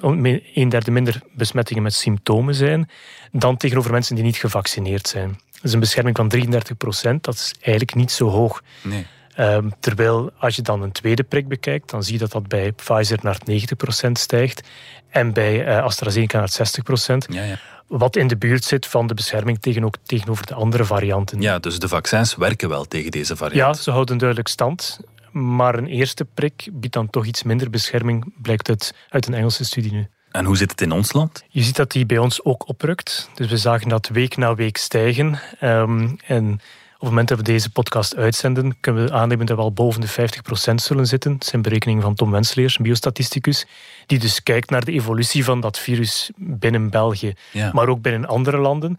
een 0.00 0.68
derde 0.68 0.90
minder 0.90 1.20
besmettingen 1.32 1.82
met 1.82 1.94
symptomen 1.94 2.54
zijn 2.54 2.90
dan 3.32 3.56
tegenover 3.56 3.92
mensen 3.92 4.14
die 4.14 4.24
niet 4.24 4.36
gevaccineerd 4.36 5.08
zijn. 5.08 5.28
Dat 5.52 5.64
is 5.64 5.72
een 5.72 5.80
bescherming 5.80 6.16
van 6.16 6.28
33 6.28 6.76
procent. 6.76 7.24
Dat 7.24 7.34
is 7.34 7.54
eigenlijk 7.60 7.94
niet 7.94 8.10
zo 8.10 8.28
hoog. 8.28 8.62
Nee. 8.82 9.06
Um, 9.40 9.72
terwijl 9.80 10.30
als 10.38 10.56
je 10.56 10.62
dan 10.62 10.82
een 10.82 10.92
tweede 10.92 11.22
prik 11.22 11.48
bekijkt, 11.48 11.90
dan 11.90 12.02
zie 12.02 12.12
je 12.12 12.18
dat 12.18 12.32
dat 12.32 12.48
bij 12.48 12.72
Pfizer 12.72 13.18
naar 13.22 13.38
90% 13.50 14.10
stijgt 14.12 14.68
en 15.08 15.32
bij 15.32 15.66
uh, 15.66 15.82
AstraZeneca 15.82 16.38
naar 16.38 16.50
60%. 16.50 17.16
Ja, 17.28 17.42
ja. 17.42 17.58
Wat 17.86 18.16
in 18.16 18.26
de 18.26 18.36
buurt 18.36 18.64
zit 18.64 18.86
van 18.86 19.06
de 19.06 19.14
bescherming 19.14 19.60
tegen 19.60 19.84
ook, 19.84 19.94
tegenover 20.02 20.46
de 20.46 20.54
andere 20.54 20.84
varianten. 20.84 21.40
Ja, 21.40 21.58
dus 21.58 21.78
de 21.78 21.88
vaccins 21.88 22.36
werken 22.36 22.68
wel 22.68 22.84
tegen 22.84 23.10
deze 23.10 23.36
variant. 23.36 23.76
Ja, 23.76 23.82
ze 23.82 23.90
houden 23.90 24.18
duidelijk 24.18 24.48
stand. 24.48 25.00
Maar 25.32 25.74
een 25.74 25.86
eerste 25.86 26.24
prik 26.24 26.68
biedt 26.72 26.94
dan 26.94 27.10
toch 27.10 27.26
iets 27.26 27.42
minder 27.42 27.70
bescherming, 27.70 28.32
blijkt 28.42 28.68
uit, 28.68 28.94
uit 29.08 29.26
een 29.26 29.34
Engelse 29.34 29.64
studie 29.64 29.92
nu. 29.92 30.08
En 30.30 30.44
hoe 30.44 30.56
zit 30.56 30.70
het 30.70 30.80
in 30.80 30.92
ons 30.92 31.12
land? 31.12 31.44
Je 31.48 31.62
ziet 31.62 31.76
dat 31.76 31.90
die 31.90 32.06
bij 32.06 32.18
ons 32.18 32.44
ook 32.44 32.68
oprukt. 32.68 33.30
Dus 33.34 33.48
we 33.48 33.56
zagen 33.56 33.88
dat 33.88 34.08
week 34.08 34.36
na 34.36 34.54
week 34.54 34.76
stijgen. 34.76 35.38
Um, 35.62 36.16
en 36.26 36.60
op 36.98 37.04
het 37.04 37.08
moment 37.08 37.28
dat 37.28 37.38
we 37.38 37.44
deze 37.44 37.70
podcast 37.70 38.16
uitzenden, 38.16 38.80
kunnen 38.80 39.04
we 39.04 39.12
aannemen 39.12 39.46
dat 39.46 39.56
we 39.56 39.62
al 39.62 39.72
boven 39.72 40.00
de 40.00 40.08
50% 40.08 40.74
zullen 40.74 41.06
zitten. 41.06 41.32
Dat 41.32 41.44
zijn 41.44 41.62
berekeningen 41.62 42.02
van 42.02 42.14
Tom 42.14 42.30
Wensleers, 42.30 42.78
een 42.78 42.84
biostatisticus, 42.84 43.66
die 44.06 44.18
dus 44.18 44.42
kijkt 44.42 44.70
naar 44.70 44.84
de 44.84 44.92
evolutie 44.92 45.44
van 45.44 45.60
dat 45.60 45.78
virus 45.78 46.30
binnen 46.36 46.90
België, 46.90 47.34
maar 47.72 47.88
ook 47.88 48.02
binnen 48.02 48.28
andere 48.28 48.56
landen. 48.56 48.98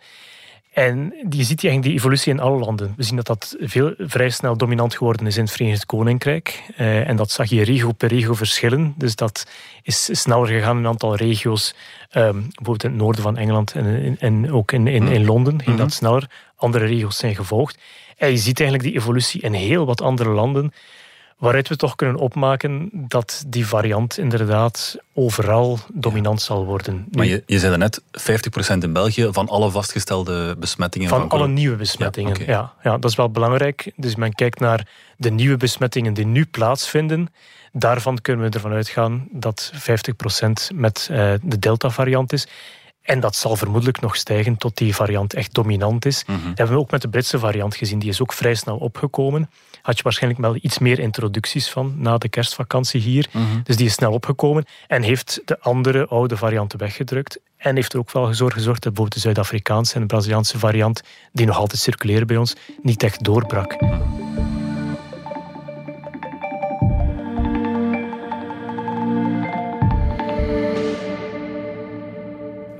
En 0.80 1.14
je 1.30 1.44
ziet 1.44 1.64
eigenlijk 1.64 1.84
die 1.84 1.94
evolutie 1.94 2.34
in 2.34 2.40
alle 2.40 2.60
landen. 2.60 2.94
We 2.98 3.04
zien 3.04 3.16
dat 3.16 3.26
dat 3.26 3.56
veel, 3.60 3.94
vrij 3.98 4.30
snel 4.30 4.58
dominant 4.58 4.96
geworden 4.96 5.28
is 5.28 5.38
in 5.38 5.44
het 5.44 5.52
Verenigd 5.52 5.86
Koninkrijk. 5.86 6.64
Eh, 6.76 7.08
en 7.08 7.16
dat 7.16 7.32
zag 7.32 7.50
je 7.50 7.64
regio 7.64 7.92
per 7.92 8.10
regio 8.10 8.34
verschillen. 8.34 8.94
Dus 8.98 9.16
dat 9.16 9.48
is 9.84 10.22
sneller 10.22 10.48
gegaan 10.48 10.78
in 10.78 10.84
een 10.84 10.90
aantal 10.90 11.16
regio's. 11.16 11.76
Um, 12.14 12.42
bijvoorbeeld 12.42 12.84
in 12.84 12.90
het 12.90 13.00
noorden 13.00 13.22
van 13.22 13.38
Engeland 13.38 13.72
en, 13.72 14.18
en 14.20 14.52
ook 14.52 14.72
in, 14.72 14.88
in, 14.88 15.08
in 15.08 15.26
Londen 15.26 15.62
ging 15.64 15.78
dat 15.78 15.88
mhm. 15.88 15.96
sneller. 15.96 16.30
Andere 16.56 16.86
regio's 16.86 17.18
zijn 17.18 17.36
gevolgd. 17.36 17.78
En 18.18 18.30
je 18.30 18.38
ziet 18.38 18.60
eigenlijk 18.60 18.90
die 18.90 19.00
evolutie 19.00 19.42
in 19.42 19.54
heel 19.54 19.86
wat 19.86 20.02
andere 20.02 20.30
landen 20.30 20.74
waaruit 21.40 21.68
we 21.68 21.76
toch 21.76 21.96
kunnen 21.96 22.16
opmaken 22.16 22.90
dat 22.94 23.44
die 23.48 23.68
variant 23.68 24.18
inderdaad 24.18 24.98
overal 25.14 25.80
dominant 25.94 26.42
zal 26.42 26.66
worden. 26.66 27.06
Maar 27.12 27.26
je, 27.26 27.44
je 27.46 27.60
zei 27.60 27.78
net 27.78 28.02
50% 28.02 28.04
in 28.80 28.94
België 28.94 29.28
van 29.32 29.50
alle 29.50 29.70
vastgestelde 29.70 30.56
besmettingen. 30.58 31.10
Van, 31.10 31.20
van 31.20 31.30
alle 31.30 31.48
nieuwe 31.48 31.76
besmettingen, 31.76 32.40
ja, 32.40 32.46
ja, 32.46 32.74
ja. 32.84 32.98
Dat 32.98 33.10
is 33.10 33.18
wel 33.18 33.30
belangrijk. 33.30 33.92
Dus 33.96 34.16
men 34.16 34.34
kijkt 34.34 34.60
naar 34.60 34.88
de 35.18 35.32
nieuwe 35.32 35.58
besmettingen 35.58 36.14
die 36.14 36.26
nu 36.26 36.46
plaatsvinden. 36.46 37.34
Daarvan 37.72 38.22
kunnen 38.22 38.46
we 38.50 38.56
ervan 38.56 38.72
uitgaan 38.72 39.28
dat 39.32 39.72
50% 39.74 40.76
met 40.76 41.08
uh, 41.12 41.34
de 41.42 41.60
Delta-variant 41.60 42.34
is. 42.34 42.48
En 43.10 43.20
dat 43.20 43.36
zal 43.36 43.56
vermoedelijk 43.56 44.02
nog 44.02 44.16
stijgen 44.16 44.58
tot 44.58 44.78
die 44.78 44.96
variant 44.96 45.34
echt 45.34 45.54
dominant 45.54 46.06
is. 46.06 46.24
Mm 46.26 46.36
Dat 46.36 46.58
hebben 46.58 46.76
we 46.76 46.82
ook 46.82 46.92
met 46.92 47.02
de 47.02 47.10
Britse 47.10 47.40
variant 47.40 47.76
gezien. 47.76 48.00
Die 48.00 48.10
is 48.10 48.22
ook 48.22 48.34
vrij 48.34 48.56
snel 48.56 48.78
opgekomen. 48.78 49.50
Had 49.82 49.98
je 49.98 50.04
waarschijnlijk 50.04 50.42
wel 50.42 50.58
iets 50.62 50.80
meer 50.80 51.00
introducties 51.00 51.70
van 51.70 51.94
na 51.98 52.18
de 52.18 52.30
kerstvakantie 52.30 53.02
hier. 53.02 53.28
Mhm. 53.32 53.44
Dus 53.64 53.76
die 53.76 53.86
is 53.86 53.94
snel 53.94 54.12
opgekomen 54.12 54.66
en 54.88 55.02
heeft 55.02 55.42
de 55.46 55.60
andere 55.60 56.08
oude 56.08 56.38
varianten 56.38 56.80
weggedrukt. 56.80 57.40
En 57.58 57.76
heeft 57.76 57.94
er 57.94 58.00
ook 58.00 58.12
wel 58.12 58.24
voor 58.34 58.52
gezorgd 58.52 58.84
dat 58.84 58.94
bijvoorbeeld 58.94 59.14
de 59.14 59.20
Zuid-Afrikaanse 59.20 59.94
en 59.96 60.02
de 60.02 60.08
Braziliaanse 60.08 60.60
variant, 60.60 61.02
die 61.32 61.46
nog 61.46 61.58
altijd 61.58 61.80
circuleren 61.82 62.28
bij 62.28 62.38
ons, 62.38 62.56
niet 62.82 63.04
echt 63.04 63.24
doorbrak. 63.24 63.78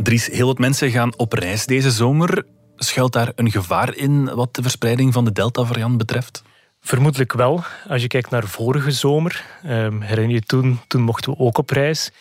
Dries, 0.10 0.28
heel 0.28 0.48
wat 0.48 0.58
mensen 0.58 0.92
gaan 0.92 1.18
op 1.18 1.34
reis 1.34 1.66
deze 1.66 1.92
zomer. 1.92 2.46
Schuilt 2.76 3.14
daar 3.14 3.32
een 3.36 3.52
gevaar 3.52 3.96
in 3.96 4.36
wat 4.36 4.56
de 4.56 4.62
verspreiding 4.62 5.14
van 5.14 5.26
de 5.26 5.32
Delta-variant 5.32 5.98
betreft? 5.98 6.44
Vermoedelijk 6.82 7.34
wel. 7.34 7.64
Als 7.88 8.02
je 8.02 8.08
kijkt 8.08 8.30
naar 8.30 8.48
vorige 8.48 8.92
zomer, 8.92 9.46
um, 9.66 10.02
herinner 10.02 10.36
je 10.36 10.42
toen, 10.42 10.80
toen 10.88 11.02
mochten 11.02 11.32
we 11.32 11.38
ook 11.38 11.58
op 11.58 11.70
reis. 11.70 12.12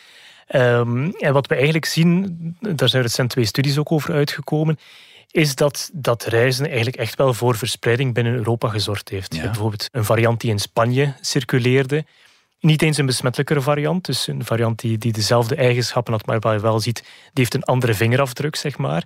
Um, 0.55 1.15
en 1.15 1.33
wat 1.33 1.47
we 1.47 1.55
eigenlijk 1.55 1.85
zien, 1.85 2.57
daar 2.61 2.89
zijn 2.89 3.03
recent 3.03 3.31
twee 3.31 3.45
studies 3.45 3.79
ook 3.79 3.93
over 3.93 4.15
uitgekomen, 4.15 4.79
is 5.31 5.55
dat 5.55 5.91
dat 5.93 6.25
reizen 6.25 6.67
eigenlijk 6.67 6.97
echt 6.97 7.17
wel 7.17 7.35
voor 7.35 7.57
verspreiding 7.57 8.15
binnen 8.15 8.35
Europa 8.35 8.69
gezorgd 8.69 9.09
heeft. 9.09 9.35
Je 9.35 9.41
hebt 9.41 9.53
bijvoorbeeld 9.53 9.89
een 9.93 10.05
variant 10.05 10.41
die 10.41 10.51
in 10.51 10.59
Spanje 10.59 11.15
circuleerde, 11.21 12.05
niet 12.61 12.83
eens 12.83 12.97
een 12.99 13.07
besmettelijkere 13.07 13.61
variant, 13.61 14.05
dus 14.05 14.27
een 14.27 14.45
variant 14.45 14.81
die, 14.81 14.99
die 14.99 15.13
dezelfde 15.13 15.55
eigenschappen 15.55 16.13
had, 16.13 16.27
maar 16.27 16.41
waar 16.41 16.55
je 16.55 16.61
wel 16.61 16.81
ziet, 16.81 17.01
die 17.03 17.11
heeft 17.33 17.55
een 17.55 17.63
andere 17.63 17.95
vingerafdruk, 17.95 18.57
zeg 18.57 18.79
maar. 18.79 19.05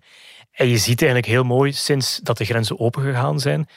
En 0.53 0.69
je 0.69 0.79
ziet 0.79 1.03
eigenlijk 1.03 1.33
heel 1.33 1.45
mooi, 1.45 1.73
sinds 1.73 2.21
dat 2.23 2.39
de 2.39 2.45
grenzen 2.45 2.79
opengegaan 2.79 3.41
zijn, 3.41 3.69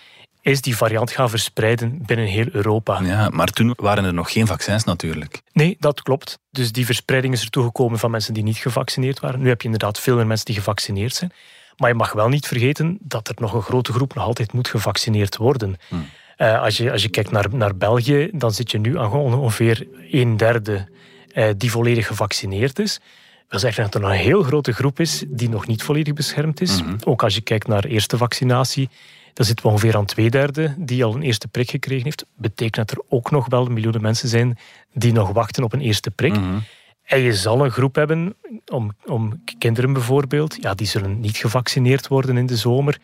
is 0.42 0.62
die 0.62 0.78
variant 0.78 1.12
gaan 1.12 1.30
verspreiden 1.30 2.06
binnen 2.06 2.26
heel 2.26 2.48
Europa. 2.52 3.02
Ja, 3.02 3.30
maar 3.30 3.48
toen 3.48 3.74
waren 3.76 4.04
er 4.04 4.14
nog 4.14 4.32
geen 4.32 4.48
vaccins 4.48 4.84
natuurlijk. 4.84 5.42
Nee, 5.54 5.76
dat 5.80 6.02
klopt. 6.02 6.40
Dus 6.52 6.72
die 6.72 6.86
verspreiding 6.86 7.34
is 7.34 7.42
ertoe 7.42 7.64
gekomen 7.64 8.00
van 8.00 8.12
mensen 8.12 8.34
die 8.34 8.44
niet 8.44 8.58
gevaccineerd 8.58 9.20
waren. 9.20 9.40
Nu 9.40 9.48
heb 9.48 9.60
je 9.62 9.66
inderdaad 9.66 10.00
veel 10.00 10.16
meer 10.16 10.28
mensen 10.28 10.46
die 10.46 10.56
gevaccineerd 10.56 11.16
zijn. 11.16 11.32
Maar 11.78 11.90
je 11.90 11.96
mag 11.96 12.12
wel 12.14 12.30
niet 12.30 12.48
vergeten 12.48 12.98
dat 13.02 13.28
er 13.28 13.36
nog 13.38 13.54
een 13.54 13.62
grote 13.62 13.94
groep 13.94 14.14
nog 14.14 14.24
altijd 14.24 14.54
moet 14.54 14.68
gevaccineerd 14.68 15.38
worden. 15.38 15.76
Hmm. 15.88 16.10
Uh, 16.38 16.62
als, 16.62 16.78
je, 16.78 16.92
als 16.92 17.02
je 17.02 17.10
kijkt 17.10 17.32
naar, 17.32 17.46
naar 17.52 17.76
België, 17.76 18.30
dan 18.32 18.52
zit 18.52 18.72
je 18.72 18.80
nu 18.80 19.00
aan 19.00 19.12
ongeveer 19.12 19.88
een 20.12 20.38
derde 20.38 20.88
uh, 21.34 21.50
die 21.58 21.72
volledig 21.72 22.08
gevaccineerd 22.08 22.80
is. 22.80 23.00
Dat 23.48 23.60
zeggen 23.60 23.84
dat 23.84 23.94
er 23.94 24.00
nog 24.00 24.10
een 24.10 24.16
heel 24.16 24.44
grote 24.44 24.74
groep 24.74 25.00
is 25.00 25.24
die 25.28 25.50
nog 25.50 25.68
niet 25.68 25.84
volledig 25.84 26.14
beschermd 26.14 26.62
is. 26.62 26.82
Mhm. 26.82 26.96
Ook 27.04 27.24
als 27.24 27.36
je 27.36 27.42
kijkt 27.42 27.68
naar 27.68 27.84
eerste 27.84 28.18
vaccinatie, 28.18 28.90
dan 29.34 29.46
zitten 29.46 29.66
we 29.66 29.72
ongeveer 29.72 29.96
aan 29.96 30.06
twee 30.06 30.30
derde 30.30 30.74
die 30.78 31.04
al 31.04 31.16
een 31.16 31.22
eerste 31.22 31.48
prik 31.48 31.70
gekregen 31.70 32.04
heeft. 32.04 32.26
Betekent 32.36 32.88
dat 32.88 32.92
er 32.92 33.04
ook 33.10 33.32
nog 33.32 33.46
wel 33.50 33.66
miljoenen 33.66 34.02
mensen 34.02 34.30
zijn 34.30 34.58
die 34.94 35.14
nog 35.14 35.32
wachten 35.32 35.64
op 35.64 35.74
een 35.74 35.82
eerste 35.82 36.12
prik. 36.12 36.32
Mhm. 36.32 36.58
En 37.04 37.20
je 37.20 37.34
zal 37.34 37.66
een 37.66 37.72
groep 37.72 37.96
hebben, 37.96 38.36
om, 38.72 38.96
om 39.06 39.44
kinderen 39.58 39.94
bijvoorbeeld, 39.94 40.58
ja, 40.62 40.74
die 40.74 40.88
zullen 40.88 41.20
niet 41.20 41.38
gevaccineerd 41.38 42.08
worden 42.08 42.38
in 42.38 42.46
de 42.46 42.58
zomer. 42.58 42.98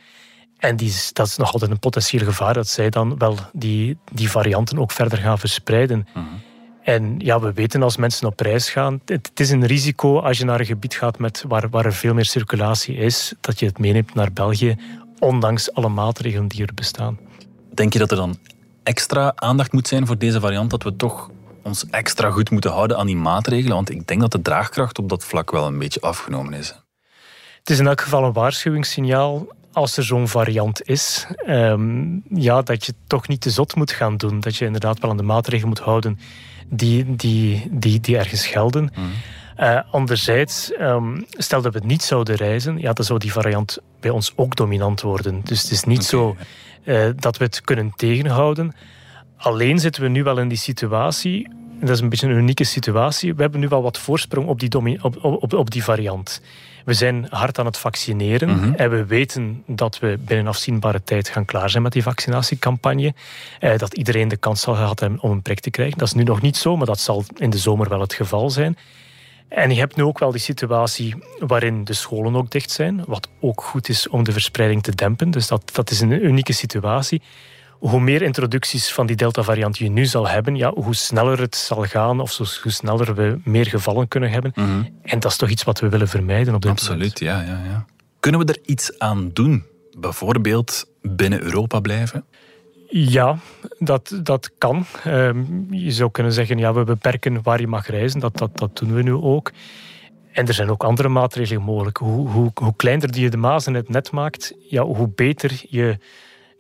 En 0.62 0.76
die, 0.76 0.94
dat 1.14 1.28
is 1.28 1.38
nog 1.38 1.54
altijd 1.54 1.72
een 1.72 1.80
potentieel 1.80 2.26
gevaar 2.26 2.54
dat 2.54 2.68
zij 2.68 2.90
dan 2.90 3.18
wel 3.18 3.38
die, 3.54 3.98
die 4.12 4.30
varianten 4.30 4.80
ook 4.80 4.92
verder 4.92 5.18
gaan 5.18 5.40
verspreiden. 5.40 6.08
Mhm. 6.14 6.26
En 6.84 7.16
ja, 7.20 7.40
we 7.40 7.54
weten 7.54 7.84
als 7.84 7.98
mensen 7.98 8.28
op 8.28 8.40
reis 8.40 8.70
gaan, 8.70 9.02
het, 9.06 9.28
het, 9.28 9.40
is 9.40 9.50
een 9.50 9.66
risico 9.66 10.20
als 10.20 10.38
je 10.38 10.46
naar 10.46 10.60
een 10.60 10.66
gebied 10.66 10.96
gaat 10.96 11.20
met, 11.20 11.44
waar, 11.48 11.70
waar 11.70 11.86
er 11.86 11.94
veel 11.94 12.14
meer 12.14 12.26
circulatie 12.26 12.96
is, 12.96 13.34
dat 13.40 13.60
je 13.60 13.66
het 13.66 13.80
meeneemt 13.80 14.14
naar 14.14 14.34
België, 14.34 14.76
ondanks 15.20 15.74
alle 15.74 15.90
maatregelen 15.90 16.48
die 16.48 16.66
er 16.66 16.74
bestaan. 16.74 17.20
Denk 17.74 17.94
je 17.94 18.00
dat 18.00 18.12
er 18.12 18.18
dan 18.18 18.38
extra 18.84 19.32
aandacht 19.36 19.72
moet 19.72 19.88
zijn 19.88 20.08
voor 20.08 20.18
deze 20.18 20.40
variant, 20.40 20.70
dat 20.70 20.84
we 20.84 20.96
toch 20.96 21.30
ons 21.64 21.86
extra 21.90 22.32
goed 22.32 22.52
moeten 22.52 22.72
houden 22.72 22.98
aan 22.98 23.08
die 23.08 23.16
maatregelen? 23.16 23.76
Want 23.76 23.90
ik 23.90 24.08
denk 24.08 24.22
dat 24.22 24.32
de 24.32 24.42
draagkracht 24.42 25.00
op 25.00 25.10
dat 25.10 25.24
vlak 25.24 25.52
wel 25.52 25.66
een 25.66 25.80
beetje 25.80 26.02
afgenomen 26.02 26.54
is. 26.54 26.76
Het 27.60 27.70
is 27.70 27.80
in 27.80 27.88
elk 27.88 28.02
geval 28.02 28.24
een 28.24 28.34
waarschuwingssignaal 28.34 29.48
als 29.74 29.98
er 29.98 30.04
zo'n 30.04 30.28
variant 30.28 30.82
is, 30.88 31.28
um, 31.48 32.24
ja, 32.30 32.62
dat 32.62 32.86
je 32.86 32.94
toch 33.08 33.28
niet 33.28 33.42
te 33.42 33.50
zot 33.50 33.76
moet 33.76 33.92
gaan 33.92 34.18
doen. 34.18 34.40
Dat 34.40 34.56
je 34.56 34.66
inderdaad 34.66 35.00
wel 35.00 35.10
aan 35.10 35.18
de 35.18 35.24
maatregelen 35.24 35.68
moet 35.68 35.80
houden 35.80 36.20
die, 36.70 37.16
die, 37.16 37.68
die, 37.72 38.00
die 38.00 38.18
ergens 38.18 38.48
gelden. 38.48 38.92
Mm. 38.96 39.12
Uh, 39.60 39.80
anderzijds, 39.92 40.72
um, 40.80 41.26
stel 41.30 41.62
dat 41.62 41.74
we 41.74 41.80
het 41.80 41.88
niet 41.88 42.04
zouden 42.04 42.36
reizen, 42.36 42.78
ja, 42.78 42.94
dan 42.94 43.06
zou 43.06 43.20
die 43.20 43.32
variant 43.32 43.78
bij 44.00 44.10
ons 44.10 44.34
ook 44.36 44.56
dominant 44.56 45.02
worden. 45.02 45.42
Dus 45.44 45.62
het 45.62 45.72
is 45.72 45.84
niet 45.84 45.98
okay. 45.98 46.10
zo 46.10 46.36
uh, 46.84 47.10
dat 47.16 47.38
we 47.38 47.44
het 47.44 47.62
kunnen 47.62 47.94
tegenhouden. 47.96 48.76
Alleen 49.38 49.80
zitten 49.80 50.02
we 50.02 50.08
nu 50.08 50.24
wel 50.24 50.38
in 50.38 50.48
die 50.48 50.58
situatie, 50.58 51.48
en 51.80 51.86
dat 51.86 51.90
is 51.90 52.00
een 52.00 52.10
beetje 52.10 52.28
een 52.28 52.38
unieke 52.38 52.64
situatie, 52.64 53.36
we 53.36 53.42
hebben 53.42 53.60
nu 53.60 53.68
wel 53.68 53.82
wat 53.82 53.98
voorsprong 53.98 54.48
op 54.48 54.60
die, 54.60 55.04
op, 55.04 55.24
op, 55.24 55.54
op 55.54 55.72
die 55.72 55.84
variant. 55.84 56.42
We 56.86 56.94
zijn 56.94 57.28
hard 57.30 57.60
aan 57.60 57.66
het 57.66 57.78
vaccineren 57.78 58.50
mm 58.50 58.60
-hmm. 58.60 58.74
en 58.74 58.90
we 58.90 59.06
weten 59.06 59.64
dat 59.68 60.00
we 60.00 60.18
binnen 60.20 60.48
afzienbare 60.48 61.04
tijd 61.04 61.30
gaan 61.30 61.46
klaar 61.46 61.70
zijn 61.70 61.84
met 61.84 61.92
die 61.92 62.04
vaccinatiecampagne. 62.04 63.14
Eh, 63.60 63.78
dat 63.78 63.94
iedereen 63.94 64.28
de 64.28 64.38
kans 64.38 64.62
zal 64.62 64.76
gehad 64.76 65.00
hebben 65.00 65.22
om 65.22 65.32
een 65.32 65.42
prik 65.42 65.60
te 65.60 65.70
krijgen. 65.70 65.98
Dat 65.98 66.08
is 66.08 66.14
nu 66.14 66.24
nog 66.24 66.42
niet 66.42 66.58
zo, 66.58 66.78
maar 66.78 66.86
dat 66.86 67.00
zal 67.00 67.24
in 67.38 67.50
de 67.50 67.58
zomer 67.58 67.90
wel 67.90 68.00
het 68.00 68.14
geval 68.14 68.50
zijn. 68.50 68.78
En 69.48 69.70
je 69.70 69.80
hebt 69.80 69.96
nu 69.96 70.04
ook 70.04 70.20
wel 70.20 70.32
die 70.32 70.42
situatie 70.42 71.16
waarin 71.40 71.84
de 71.84 71.94
scholen 71.94 72.36
ook 72.36 72.52
dicht 72.52 72.72
zijn, 72.72 73.04
wat 73.08 73.28
ook 73.40 73.64
goed 73.64 73.90
is 73.90 74.10
om 74.10 74.24
de 74.24 74.32
verspreiding 74.32 74.84
te 74.84 74.96
dempen. 74.96 75.32
Dus 75.32 75.48
dat, 75.48 75.70
dat 75.74 75.92
is 75.92 76.02
een 76.02 76.26
unieke 76.26 76.54
situatie 76.54 77.22
hoe 77.82 78.00
meer 78.00 78.22
introducties 78.22 78.92
van 78.92 79.06
die 79.06 79.16
Delta-variant 79.16 79.78
je 79.78 79.90
nu 79.90 80.06
zal 80.06 80.28
hebben, 80.28 80.56
ja, 80.56 80.74
hoe 80.74 80.96
sneller 80.96 81.40
het 81.40 81.56
zal 81.56 81.84
gaan 81.84 82.20
of 82.20 82.38
hoe 82.38 82.72
sneller 82.72 83.16
we 83.16 83.40
meer 83.44 83.66
gevallen 83.66 84.08
kunnen 84.08 84.30
hebben. 84.30 84.52
Mm 84.56 84.66
-hmm. 84.66 85.00
En 85.04 85.20
dat 85.20 85.32
is 85.32 85.38
toch 85.38 85.50
iets 85.50 85.64
wat 85.64 85.80
we 85.80 85.90
willen 85.90 86.08
vermijden 86.08 86.56
op 86.56 86.62
dit 86.62 86.72
Absoluut, 86.72 87.20
ja, 87.20 87.42
ja, 87.42 87.62
ja. 87.66 87.86
Kunnen 88.20 88.46
we 88.46 88.54
er 88.54 88.60
iets 88.66 89.00
aan 89.00 89.30
doen? 89.34 89.64
Bijvoorbeeld 89.98 90.86
binnen 91.02 91.42
Europa 91.42 91.80
blijven? 91.80 92.26
Ja, 92.90 93.38
dat, 93.80 94.20
dat 94.24 94.52
kan. 94.58 94.86
Um, 95.08 95.68
je 95.70 95.92
zou 95.92 96.12
kunnen 96.12 96.34
zeggen, 96.34 96.58
ja, 96.58 96.74
we 96.74 96.84
beperken 96.84 97.42
waar 97.44 97.60
je 97.60 97.68
mag 97.68 97.88
reizen. 97.88 98.20
Dat, 98.20 98.38
dat, 98.38 98.58
dat 98.58 98.78
doen 98.78 98.94
we 98.94 99.04
nu 99.04 99.14
ook. 99.14 99.52
En 100.32 100.48
er 100.48 100.54
zijn 100.54 100.70
ook 100.70 100.84
andere 100.84 101.10
maatregelen 101.10 101.62
mogelijk. 101.62 101.98
Hoe, 101.98 102.30
hoe, 102.30 102.52
hoe 102.54 102.76
kleiner 102.76 103.12
die 103.12 103.24
je 103.24 103.30
de 103.30 103.72
het 103.72 103.90
net 103.90 104.12
maakt, 104.12 104.54
ja, 104.70 104.84
hoe 104.84 105.10
beter 105.16 105.62
je 105.70 105.98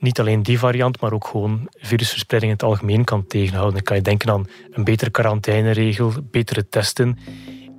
niet 0.01 0.19
alleen 0.19 0.43
die 0.43 0.59
variant, 0.59 1.01
maar 1.01 1.13
ook 1.13 1.27
gewoon 1.27 1.67
virusverspreiding 1.77 2.51
in 2.51 2.57
het 2.59 2.67
algemeen 2.67 3.03
kan 3.03 3.27
tegenhouden. 3.27 3.73
Dan 3.73 3.83
kan 3.83 3.95
je 3.95 4.01
denken 4.01 4.29
aan 4.29 4.47
een 4.71 4.83
betere 4.83 5.09
quarantaineregel, 5.09 6.13
betere 6.31 6.69
testen. 6.69 7.17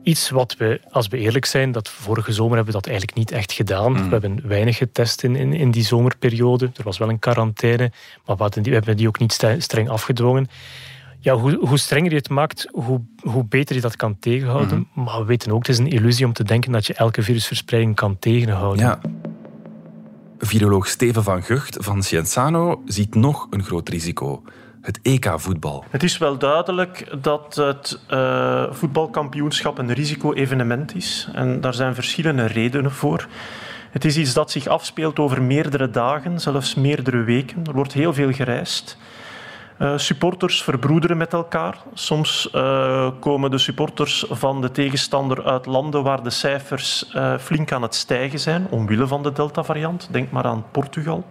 Iets 0.02 0.30
wat 0.30 0.56
we, 0.56 0.80
als 0.90 1.08
we 1.08 1.18
eerlijk 1.18 1.44
zijn, 1.44 1.72
dat 1.72 1.88
vorige 1.88 2.32
zomer 2.32 2.56
hebben 2.56 2.74
we 2.74 2.80
dat 2.80 2.86
eigenlijk 2.86 3.18
niet 3.18 3.30
echt 3.30 3.52
gedaan. 3.52 3.92
Mm. 3.92 4.04
We 4.04 4.10
hebben 4.10 4.48
weinig 4.48 4.76
getest 4.76 5.22
in, 5.22 5.36
in, 5.36 5.52
in, 5.52 5.70
die 5.70 5.84
zomerperiode. 5.84 6.70
Er 6.76 6.84
was 6.84 6.98
wel 6.98 7.08
een 7.08 7.18
quarantaine, 7.18 7.92
maar 8.26 8.36
we, 8.36 8.50
die, 8.50 8.62
we 8.62 8.70
hebben 8.70 8.96
die 8.96 9.08
ook 9.08 9.18
niet 9.18 9.44
streng 9.58 9.88
afgedwongen. 9.88 10.48
Ja, 11.20 11.34
hoe, 11.34 11.58
hoe, 11.66 11.78
strenger 11.78 12.10
je 12.10 12.16
het 12.16 12.28
maakt, 12.28 12.68
hoe, 12.70 13.00
hoe 13.20 13.44
beter 13.44 13.74
je 13.74 13.80
dat 13.80 13.96
kan 13.96 14.18
tegenhouden. 14.18 14.88
Mm. 14.94 15.04
Maar 15.04 15.18
we 15.18 15.24
weten 15.24 15.52
ook, 15.52 15.66
het 15.66 15.68
is 15.68 15.78
een 15.78 15.90
illusie 15.90 16.26
om 16.26 16.32
te 16.32 16.44
denken 16.44 16.72
dat 16.72 16.86
je 16.86 16.94
elke 16.94 17.22
virusverspreiding 17.22 17.94
kan 17.94 18.18
tegenhouden. 18.18 18.84
Ja. 18.84 19.00
Viroloog 20.44 20.86
Steven 20.86 21.22
van 21.22 21.42
Gucht 21.42 21.76
van 21.80 22.02
Cienzano 22.02 22.82
ziet 22.84 23.14
nog 23.14 23.46
een 23.50 23.64
groot 23.64 23.88
risico. 23.88 24.42
Het 24.80 24.98
EK-voetbal. 25.02 25.84
Het 25.90 26.02
is 26.02 26.18
wel 26.18 26.38
duidelijk 26.38 27.22
dat 27.22 27.54
het 27.54 28.00
uh, 28.10 28.72
voetbalkampioenschap 28.72 29.78
een 29.78 29.92
risico-evenement 29.92 30.94
is. 30.94 31.28
En 31.32 31.60
daar 31.60 31.74
zijn 31.74 31.94
verschillende 31.94 32.46
redenen 32.46 32.90
voor. 32.90 33.28
Het 33.90 34.04
is 34.04 34.16
iets 34.16 34.32
dat 34.32 34.50
zich 34.50 34.66
afspeelt 34.66 35.18
over 35.18 35.42
meerdere 35.42 35.90
dagen, 35.90 36.40
zelfs 36.40 36.74
meerdere 36.74 37.22
weken. 37.22 37.66
Er 37.66 37.72
wordt 37.72 37.92
heel 37.92 38.12
veel 38.12 38.32
gereisd. 38.32 38.96
Uh, 39.78 39.92
supporters 39.96 40.62
verbroederen 40.62 41.16
met 41.16 41.32
elkaar. 41.32 41.76
Soms 41.94 42.48
uh, 42.54 43.10
komen 43.20 43.50
de 43.50 43.58
supporters 43.58 44.24
van 44.28 44.60
de 44.60 44.70
tegenstander 44.70 45.44
uit 45.44 45.66
landen 45.66 46.02
waar 46.02 46.22
de 46.22 46.30
cijfers 46.30 47.10
uh, 47.14 47.38
flink 47.38 47.72
aan 47.72 47.82
het 47.82 47.94
stijgen 47.94 48.38
zijn, 48.38 48.66
omwille 48.70 49.06
van 49.06 49.22
de 49.22 49.32
Delta-variant. 49.32 50.08
Denk 50.10 50.30
maar 50.30 50.44
aan 50.44 50.64
Portugal. 50.70 51.24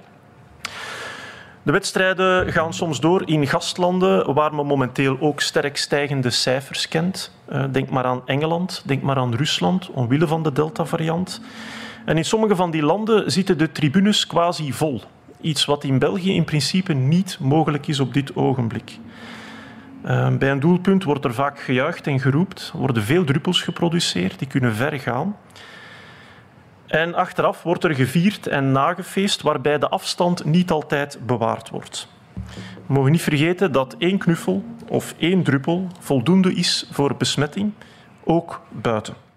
De 1.64 1.72
wedstrijden 1.72 2.52
gaan 2.52 2.74
soms 2.74 3.00
door 3.00 3.22
in 3.26 3.48
gastlanden 3.48 4.34
waar 4.34 4.56
men 4.56 4.66
momenteel 4.66 5.18
ook 5.20 5.42
sterk 5.42 5.78
stijgende 5.78 6.30
cijfers 6.30 6.88
kent. 6.88 7.32
denk 7.72 7.90
maar 7.90 8.06
aan 8.06 8.22
Engeland, 8.26 8.82
denk 8.86 9.02
maar 9.02 9.18
aan 9.18 9.36
Rusland, 9.36 9.90
omwille 9.90 10.28
van 10.28 10.44
de 10.44 10.52
Delta-variant. 10.52 11.42
En 12.06 12.18
in 12.18 12.26
sommige 12.26 12.56
van 12.56 12.72
die 12.72 12.84
landen 12.84 13.32
zitten 13.32 13.58
de 13.58 13.72
tribunes 13.72 14.28
quasi 14.28 14.74
vol. 14.74 15.02
Iets 15.42 15.66
wat 15.66 15.84
in 15.84 16.00
België 16.00 16.34
in 16.34 16.44
principe 16.44 16.94
niet 16.94 17.38
mogelijk 17.40 17.88
is 17.88 18.00
op 18.00 18.14
dit 18.14 18.36
ogenblik. 18.36 18.98
Uh, 20.06 20.38
bij 20.38 20.52
een 20.52 20.60
doelpunt 20.60 21.04
wordt 21.04 21.26
er 21.26 21.34
vaak 21.34 21.60
gejuicht 21.60 22.08
en 22.08 22.20
geroept. 22.20 22.70
Er 22.74 22.80
worden 22.80 23.04
veel 23.04 23.24
druppels 23.24 23.62
geproduceerd, 23.62 24.40
die 24.40 24.48
kunnen 24.48 24.76
ver 24.76 25.00
gaan. 25.00 25.36
En 26.88 27.14
achteraf 27.14 27.64
wordt 27.64 27.84
er 27.84 27.96
gevierd 27.96 28.48
en 28.48 28.72
nagefeest, 28.72 29.42
waarbij 29.42 29.78
de 29.78 29.90
afstand 29.90 30.46
niet 30.46 30.72
altijd 30.72 31.20
bewaard 31.26 31.70
wordt. 31.70 32.08
We 32.88 32.94
mogen 32.94 33.12
niet 33.12 33.22
vergeten 33.22 33.72
dat 33.72 33.96
één 33.98 34.18
knuffel 34.18 34.64
of 34.88 35.16
één 35.18 35.44
druppel 35.44 35.88
voldoende 36.00 36.54
is 36.54 36.88
voor 36.92 37.16
besmetting, 37.16 37.72
ook 38.24 38.62
buiten. 38.70 39.31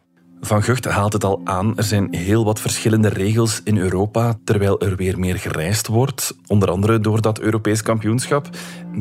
Van 0.44 0.62
Gucht 0.62 0.84
haalt 0.84 1.12
het 1.12 1.24
al 1.24 1.40
aan. 1.44 1.76
Er 1.76 1.82
zijn 1.82 2.14
heel 2.14 2.44
wat 2.44 2.60
verschillende 2.60 3.08
regels 3.08 3.60
in 3.62 3.78
Europa, 3.78 4.38
terwijl 4.44 4.80
er 4.80 4.96
weer 4.96 5.18
meer 5.18 5.38
gereisd 5.38 5.86
wordt. 5.86 6.36
Onder 6.46 6.70
andere 6.70 7.00
door 7.00 7.20
dat 7.20 7.40
Europees 7.40 7.82
kampioenschap. 7.82 8.48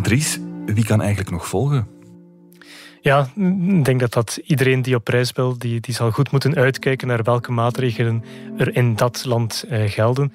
Dries, 0.01 0.39
wie 0.65 0.85
kan 0.85 1.01
eigenlijk 1.01 1.31
nog 1.31 1.47
volgen? 1.47 1.87
Ja, 3.01 3.27
ik 3.35 3.85
denk 3.85 4.11
dat, 4.11 4.39
iedereen 4.43 4.81
die 4.81 4.95
op 4.95 5.07
reis 5.07 5.31
wil, 5.31 5.57
die, 5.57 5.79
die 5.79 5.93
zal 5.93 6.11
goed 6.11 6.31
moeten 6.31 6.55
uitkijken 6.55 7.07
naar 7.07 7.23
welke 7.23 7.51
maatregelen 7.51 8.23
er 8.57 8.75
in 8.75 8.95
dat 8.95 9.25
land 9.25 9.65
eh, 9.69 9.89
gelden. 9.89 10.33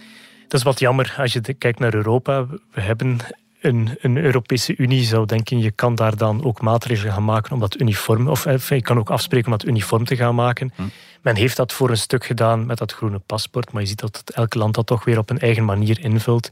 Dat 0.48 0.60
is 0.60 0.66
wat 0.66 0.78
jammer 0.78 1.14
als 1.18 1.32
je 1.32 1.54
kijkt 1.54 1.78
naar 1.78 1.94
Europa. 1.94 2.46
We 2.46 2.80
hebben 2.80 3.18
een, 3.60 3.96
een, 4.00 4.16
Europese 4.16 4.76
Unie 4.76 5.04
zou 5.04 5.26
denken, 5.26 5.58
je 5.58 5.70
kan 5.70 5.94
daar 5.94 6.16
dan 6.16 6.44
ook 6.44 6.60
maatregelen 6.60 7.12
gaan 7.12 7.24
maken 7.24 7.52
om 7.52 7.60
dat 7.60 7.80
uniform, 7.80 8.28
of 8.28 8.46
eh, 8.46 8.68
je 8.68 8.82
kan 8.82 8.98
ook 8.98 9.10
afspreken 9.10 9.52
om 9.52 9.58
dat 9.58 9.66
uniform 9.66 10.04
te 10.04 10.16
gaan 10.16 10.34
maken. 10.34 10.72
Hm. 10.74 10.82
Men 11.22 11.36
heeft 11.36 11.56
dat 11.56 11.72
voor 11.72 11.90
een 11.90 11.96
stuk 11.96 12.24
gedaan 12.24 12.66
met 12.66 12.78
dat 12.78 12.92
groene 12.92 13.18
paspoort, 13.18 13.72
maar 13.72 13.82
je 13.82 13.88
ziet 13.88 14.00
dat 14.00 14.22
elk 14.34 14.54
land 14.54 14.74
dat 14.74 14.86
toch 14.86 15.04
weer 15.04 15.18
op 15.18 15.30
een 15.30 15.38
eigen 15.38 15.64
manier 15.64 16.00
invult. 16.00 16.48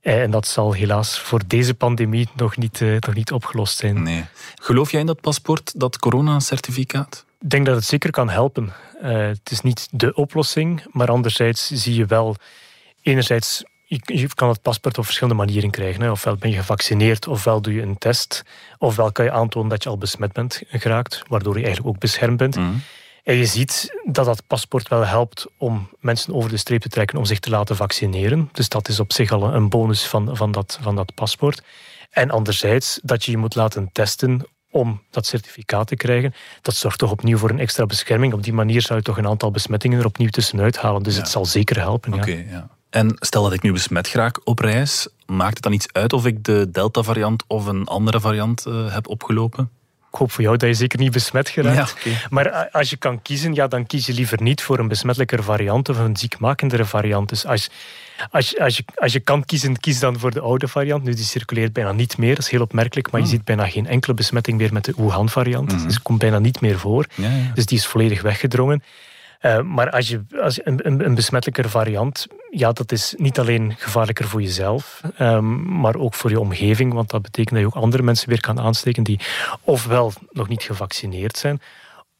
Eh, 0.00 0.22
en 0.22 0.30
dat 0.30 0.46
zal 0.46 0.72
helaas 0.72 1.18
voor 1.18 1.40
deze 1.46 1.74
pandemie 1.74 2.28
nog 2.36 2.56
niet, 2.56 2.80
uh, 2.80 2.96
nog 2.98 3.14
niet 3.14 3.32
opgelost 3.32 3.76
zijn. 3.76 4.02
Nee. 4.02 4.24
Geloof 4.54 4.90
jij 4.90 5.00
in 5.00 5.06
dat 5.06 5.20
paspoort, 5.20 5.80
dat 5.80 5.98
coronacertificaat? 5.98 7.24
Ik 7.40 7.50
denk 7.50 7.66
dat 7.66 7.74
het 7.74 7.84
zeker 7.84 8.10
kan 8.10 8.28
helpen. 8.28 8.72
Uh, 9.02 9.26
het 9.26 9.50
is 9.50 9.60
niet 9.60 9.88
de 9.90 10.14
oplossing, 10.14 10.84
maar 10.90 11.08
anderzijds 11.08 11.66
zie 11.66 11.94
je 11.94 12.06
wel 12.06 12.36
enerzijds 13.02 13.64
je 13.90 14.28
kan 14.34 14.48
het 14.48 14.62
paspoort 14.62 14.98
op 14.98 15.04
verschillende 15.04 15.38
manieren 15.38 15.70
krijgen. 15.70 16.10
Ofwel 16.10 16.36
ben 16.36 16.50
je 16.50 16.56
gevaccineerd, 16.56 17.26
ofwel 17.26 17.60
doe 17.62 17.74
je 17.74 17.82
een 17.82 17.98
test. 17.98 18.42
Ofwel 18.78 19.12
kan 19.12 19.24
je 19.24 19.30
aantonen 19.30 19.68
dat 19.68 19.82
je 19.82 19.88
al 19.88 19.98
besmet 19.98 20.32
bent 20.32 20.62
geraakt, 20.68 21.22
waardoor 21.28 21.58
je 21.58 21.64
eigenlijk 21.64 21.94
ook 21.94 22.00
beschermd 22.00 22.36
bent. 22.36 22.56
Mm. 22.56 22.82
En 23.24 23.34
je 23.34 23.46
ziet 23.46 24.00
dat 24.04 24.24
dat 24.24 24.46
paspoort 24.46 24.88
wel 24.88 25.06
helpt 25.06 25.46
om 25.58 25.88
mensen 26.00 26.34
over 26.34 26.50
de 26.50 26.56
streep 26.56 26.80
te 26.80 26.88
trekken 26.88 27.18
om 27.18 27.24
zich 27.24 27.38
te 27.38 27.50
laten 27.50 27.76
vaccineren. 27.76 28.48
Dus 28.52 28.68
dat 28.68 28.88
is 28.88 29.00
op 29.00 29.12
zich 29.12 29.32
al 29.32 29.54
een 29.54 29.68
bonus 29.68 30.06
van, 30.06 30.36
van, 30.36 30.52
dat, 30.52 30.78
van 30.82 30.96
dat 30.96 31.14
paspoort. 31.14 31.62
En 32.10 32.30
anderzijds 32.30 33.00
dat 33.02 33.24
je 33.24 33.30
je 33.30 33.36
moet 33.36 33.54
laten 33.54 33.90
testen 33.92 34.46
om 34.70 35.02
dat 35.10 35.26
certificaat 35.26 35.86
te 35.86 35.96
krijgen. 35.96 36.34
Dat 36.62 36.74
zorgt 36.74 36.98
toch 36.98 37.10
opnieuw 37.10 37.38
voor 37.38 37.50
een 37.50 37.58
extra 37.58 37.86
bescherming. 37.86 38.32
Op 38.32 38.42
die 38.42 38.52
manier 38.52 38.82
zou 38.82 38.98
je 38.98 39.04
toch 39.04 39.18
een 39.18 39.28
aantal 39.28 39.50
besmettingen 39.50 39.98
er 39.98 40.06
opnieuw 40.06 40.28
tussenuit 40.28 40.76
halen. 40.76 41.02
Dus 41.02 41.16
het 41.16 41.28
zal 41.28 41.44
zeker 41.44 41.76
helpen. 41.76 42.12
Oké, 42.12 42.22
okay, 42.22 42.46
ja. 42.50 42.68
En 42.90 43.16
stel 43.18 43.42
dat 43.42 43.52
ik 43.52 43.62
nu 43.62 43.72
besmet 43.72 44.12
raak 44.12 44.40
op 44.44 44.58
reis, 44.58 45.08
maakt 45.26 45.54
het 45.54 45.62
dan 45.62 45.72
iets 45.72 45.92
uit 45.92 46.12
of 46.12 46.26
ik 46.26 46.44
de 46.44 46.70
Delta-variant 46.70 47.44
of 47.46 47.66
een 47.66 47.86
andere 47.86 48.20
variant 48.20 48.66
uh, 48.66 48.94
heb 48.94 49.08
opgelopen? 49.08 49.70
ik 50.12 50.18
hoop 50.18 50.32
voor 50.32 50.44
jou 50.44 50.56
dat 50.56 50.68
je 50.68 50.74
zeker 50.74 50.98
niet 50.98 51.12
besmet 51.12 51.48
geraakt. 51.48 52.06
Maar 52.30 52.70
als 52.70 52.90
je 52.90 52.96
kan 52.96 53.22
kiezen, 53.22 53.54
ja, 53.54 53.66
dan 53.66 53.86
kies 53.86 54.06
je 54.06 54.12
liever 54.12 54.42
niet 54.42 54.62
voor 54.62 54.78
een 54.78 54.88
besmettelijker 54.88 55.42
variant 55.42 55.88
of 55.88 55.98
een 55.98 56.16
ziekmakendere 56.16 56.84
variant. 56.84 57.28
Dus 57.28 57.46
als, 57.46 57.70
als, 58.30 58.58
als, 58.58 58.76
je, 58.76 58.84
als 58.94 59.12
je 59.12 59.20
kan 59.20 59.44
kiezen, 59.44 59.80
kies 59.80 59.98
dan 59.98 60.18
voor 60.18 60.30
de 60.30 60.40
oude 60.40 60.68
variant. 60.68 61.04
Nu, 61.04 61.14
die 61.14 61.24
circuleert 61.24 61.72
bijna 61.72 61.92
niet 61.92 62.18
meer. 62.18 62.34
Dat 62.34 62.44
is 62.44 62.50
heel 62.50 62.60
opmerkelijk, 62.60 63.10
maar 63.10 63.20
je 63.20 63.26
hmm. 63.26 63.36
ziet 63.36 63.44
bijna 63.44 63.66
geen 63.66 63.86
enkele 63.86 64.14
besmetting 64.14 64.58
meer 64.58 64.72
met 64.72 64.84
de 64.84 64.92
Wuhan-variant. 64.96 65.72
Hmm. 65.72 65.84
Dus 65.84 65.94
het 65.94 66.02
komt 66.02 66.18
bijna 66.18 66.38
niet 66.38 66.60
meer 66.60 66.78
voor. 66.78 67.06
Dus 67.54 67.66
die 67.66 67.78
is 67.78 67.86
volledig 67.86 68.22
weggedrongen. 68.22 68.82
Uh, 69.42 69.60
maar 69.60 69.90
als 69.90 70.08
je, 70.08 70.22
als 70.42 70.60
een, 70.64 70.86
een, 70.86 71.04
een 71.04 71.14
besmettelijker 71.14 71.70
variant, 71.70 72.26
ja, 72.50 72.72
dat 72.72 72.92
is 72.92 73.14
niet 73.16 73.38
alleen 73.38 73.74
gevaarlijker 73.78 74.28
voor 74.28 74.42
jezelf, 74.42 75.00
um, 75.18 75.80
maar 75.80 75.96
ook 75.96 76.14
voor 76.14 76.30
je 76.30 76.40
omgeving. 76.40 76.92
Want 76.92 77.10
dat 77.10 77.22
betekent 77.22 77.50
dat 77.50 77.58
je 77.58 77.66
ook 77.66 77.82
andere 77.82 78.02
mensen 78.02 78.28
weer 78.28 78.40
kan 78.40 78.60
aansteken 78.60 79.02
die 79.02 79.20
ofwel 79.64 80.12
nog 80.30 80.48
niet 80.48 80.62
gevaccineerd 80.62 81.36
zijn, 81.36 81.60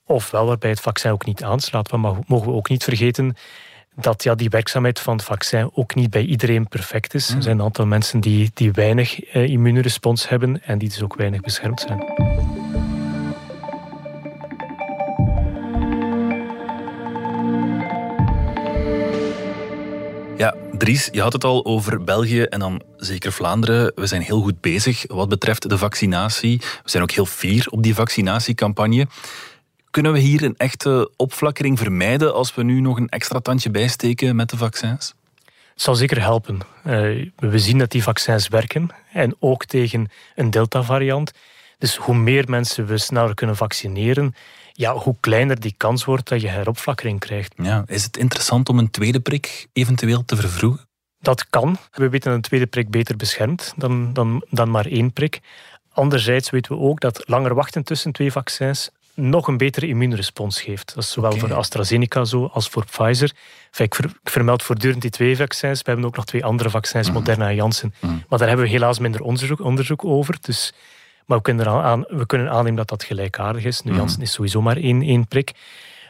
ofwel 0.05 0.47
waarbij 0.47 0.71
het 0.71 0.81
vaccin 0.81 1.11
ook 1.11 1.27
niet 1.27 1.45
aanslaat. 1.45 1.93
Maar 1.93 2.17
mogen 2.27 2.49
we 2.49 2.55
ook 2.55 2.69
niet 2.69 2.85
vergeten 2.85 3.37
dat 3.95 4.23
ja, 4.23 4.35
die 4.35 4.49
werkzaamheid 4.49 5.01
van 5.01 5.17
het 5.17 5.25
vaccin 5.25 5.71
ook 5.75 5.95
niet 5.95 6.11
bij 6.11 6.25
iedereen 6.25 6.69
perfect 6.69 7.15
is. 7.15 7.29
Er 7.29 7.43
zijn 7.43 7.59
een 7.59 7.65
aantal 7.65 7.87
mensen 7.87 8.21
die, 8.21 8.51
die 8.55 8.73
weinig 8.73 9.35
uh, 9.35 9.49
immuunrespons 9.49 10.29
hebben 10.29 10.63
en 10.63 10.79
die 10.79 10.89
dus 10.89 11.03
ook 11.03 11.15
weinig 11.17 11.41
beschermd 11.41 11.81
zijn. 11.81 12.30
Ja, 20.41 20.55
Dries, 20.79 21.09
je 21.13 21.21
had 21.21 21.33
het 21.33 21.45
al 21.45 21.65
over 21.65 22.05
België 22.05 22.43
en 22.43 22.59
dan 22.59 22.83
zeker 22.97 23.33
Vlaanderen. 23.33 23.93
We 23.95 24.07
zijn 24.07 24.23
heel 24.23 24.41
goed 24.41 24.61
bezig 24.61 25.05
wat 25.07 25.29
betreft 25.29 25.69
de 25.69 25.79
vaccinatie. 25.79 26.59
We 26.59 26.91
zijn 26.91 27.03
ook 27.03 27.11
heel 27.11 27.27
fier 27.27 27.67
op 27.71 27.83
die 27.83 27.95
vaccinatiecampagne. 27.95 29.07
Kunnen 29.91 30.13
we 30.13 30.19
hier 30.19 30.43
een 30.43 30.57
echte 30.57 31.11
opflakkering 31.17 31.79
vermijden 31.79 32.35
als 32.35 32.55
we 32.55 32.63
nu 32.63 32.81
nog 32.81 32.97
een 32.97 33.09
extra 33.09 33.41
tandje 33.41 33.71
bijsteken 33.71 34.37
met 34.37 34.51
de 34.51 34.57
vaccins? 34.57 35.15
Het 35.45 35.83
zal 35.83 35.95
zeker 35.95 36.21
helpen. 36.21 36.59
Uh, 36.87 36.93
we 37.37 37.59
zien 37.59 37.79
dat 37.79 37.91
die 37.91 38.03
vaccins 38.03 38.49
werken 38.49 38.89
en 39.13 39.37
ook 39.39 39.65
tegen 39.65 40.11
een 40.35 40.51
Delta-variant. 40.51 41.33
Dus 41.81 41.97
hoe 41.97 42.15
meer 42.15 42.45
mensen 42.49 42.87
we 42.87 42.99
sneller 42.99 43.35
kunnen 43.35 43.57
vaccineren, 43.57 44.35
ja, 44.73 44.95
hoe 44.95 45.17
kleiner 45.21 45.61
die 45.61 45.75
kans 45.77 46.05
wordt 46.05 46.29
dat 46.29 46.41
je 46.41 46.49
heropflakkering 46.49 47.21
krijgt. 47.21 47.55
Ja, 47.57 47.85
is 47.87 48.05
het 48.05 48.17
interessant 48.17 48.69
om 48.69 48.79
een 48.79 48.91
tweede 48.91 49.21
prik 49.21 49.67
eventueel 49.73 50.25
te 50.25 50.37
vervroegen? 50.37 50.89
Dat 51.19 51.49
kan. 51.49 51.77
We 51.93 52.09
weten 52.09 52.29
dat 52.29 52.35
een 52.35 52.49
tweede 52.49 52.67
prik 52.67 52.91
beter 52.91 53.17
beschermt 53.17 53.73
dan, 53.77 54.13
dan, 54.13 54.45
dan 54.51 54.71
maar 54.71 54.87
één 54.87 55.13
prik. 55.13 55.41
Anderzijds 55.93 56.51
weten 56.51 56.73
we 56.73 56.83
ook 56.83 57.01
dat 57.01 57.23
langer 57.27 57.55
wachten 57.55 57.85
tussen 57.85 58.13
twee 58.13 58.33
vaccins 58.33 58.91
nog 59.15 59.47
een 59.47 59.57
betere 59.57 59.87
immuunrespons 59.87 60.61
geeft. 60.61 60.95
Dat 60.95 61.05
is 61.05 61.11
zowel 61.11 61.39
voor 61.39 61.55
AstraZeneca 61.55 62.25
zo 62.25 62.47
als 62.47 62.69
voor 62.69 62.85
Pfizer. 62.85 63.33
ik, 63.77 63.97
vermeld 64.25 64.63
voortdurend 64.63 65.03
die 65.03 65.11
twee 65.11 65.37
vaccins. 65.37 65.79
We 65.79 65.91
hebben 65.91 66.07
ook 66.07 66.17
nog 66.17 66.25
twee 66.25 66.45
andere 66.45 66.71
vaccins, 66.71 67.07
mhm. 67.07 67.17
Moderna 67.17 67.49
en 67.49 67.55
Janssen. 67.55 67.95
Mhm. 68.01 68.13
Maar 68.29 68.39
daar 68.39 68.49
hebben 68.49 68.67
we 68.67 68.73
helaas 68.73 68.99
minder 68.99 69.23
onderzoek, 69.23 69.61
onderzoek 69.61 70.05
over. 70.05 70.37
Dus 70.41 70.73
maar 71.27 71.37
we 71.37 71.43
kunnen, 71.43 71.67
aan, 71.67 72.05
we 72.09 72.27
kunnen 72.27 72.51
aannemen 72.51 72.77
dat 72.77 72.89
dat 72.89 73.05
gelijkaardig 73.05 73.65
is. 73.65 73.83
Nu, 73.83 73.91
mhm. 73.91 74.01
Janssen 74.01 74.23
is 74.23 74.33
sowieso 74.33 74.63
maar 74.63 74.77
één, 74.77 75.03
één 75.03 75.29
prik. 75.29 75.53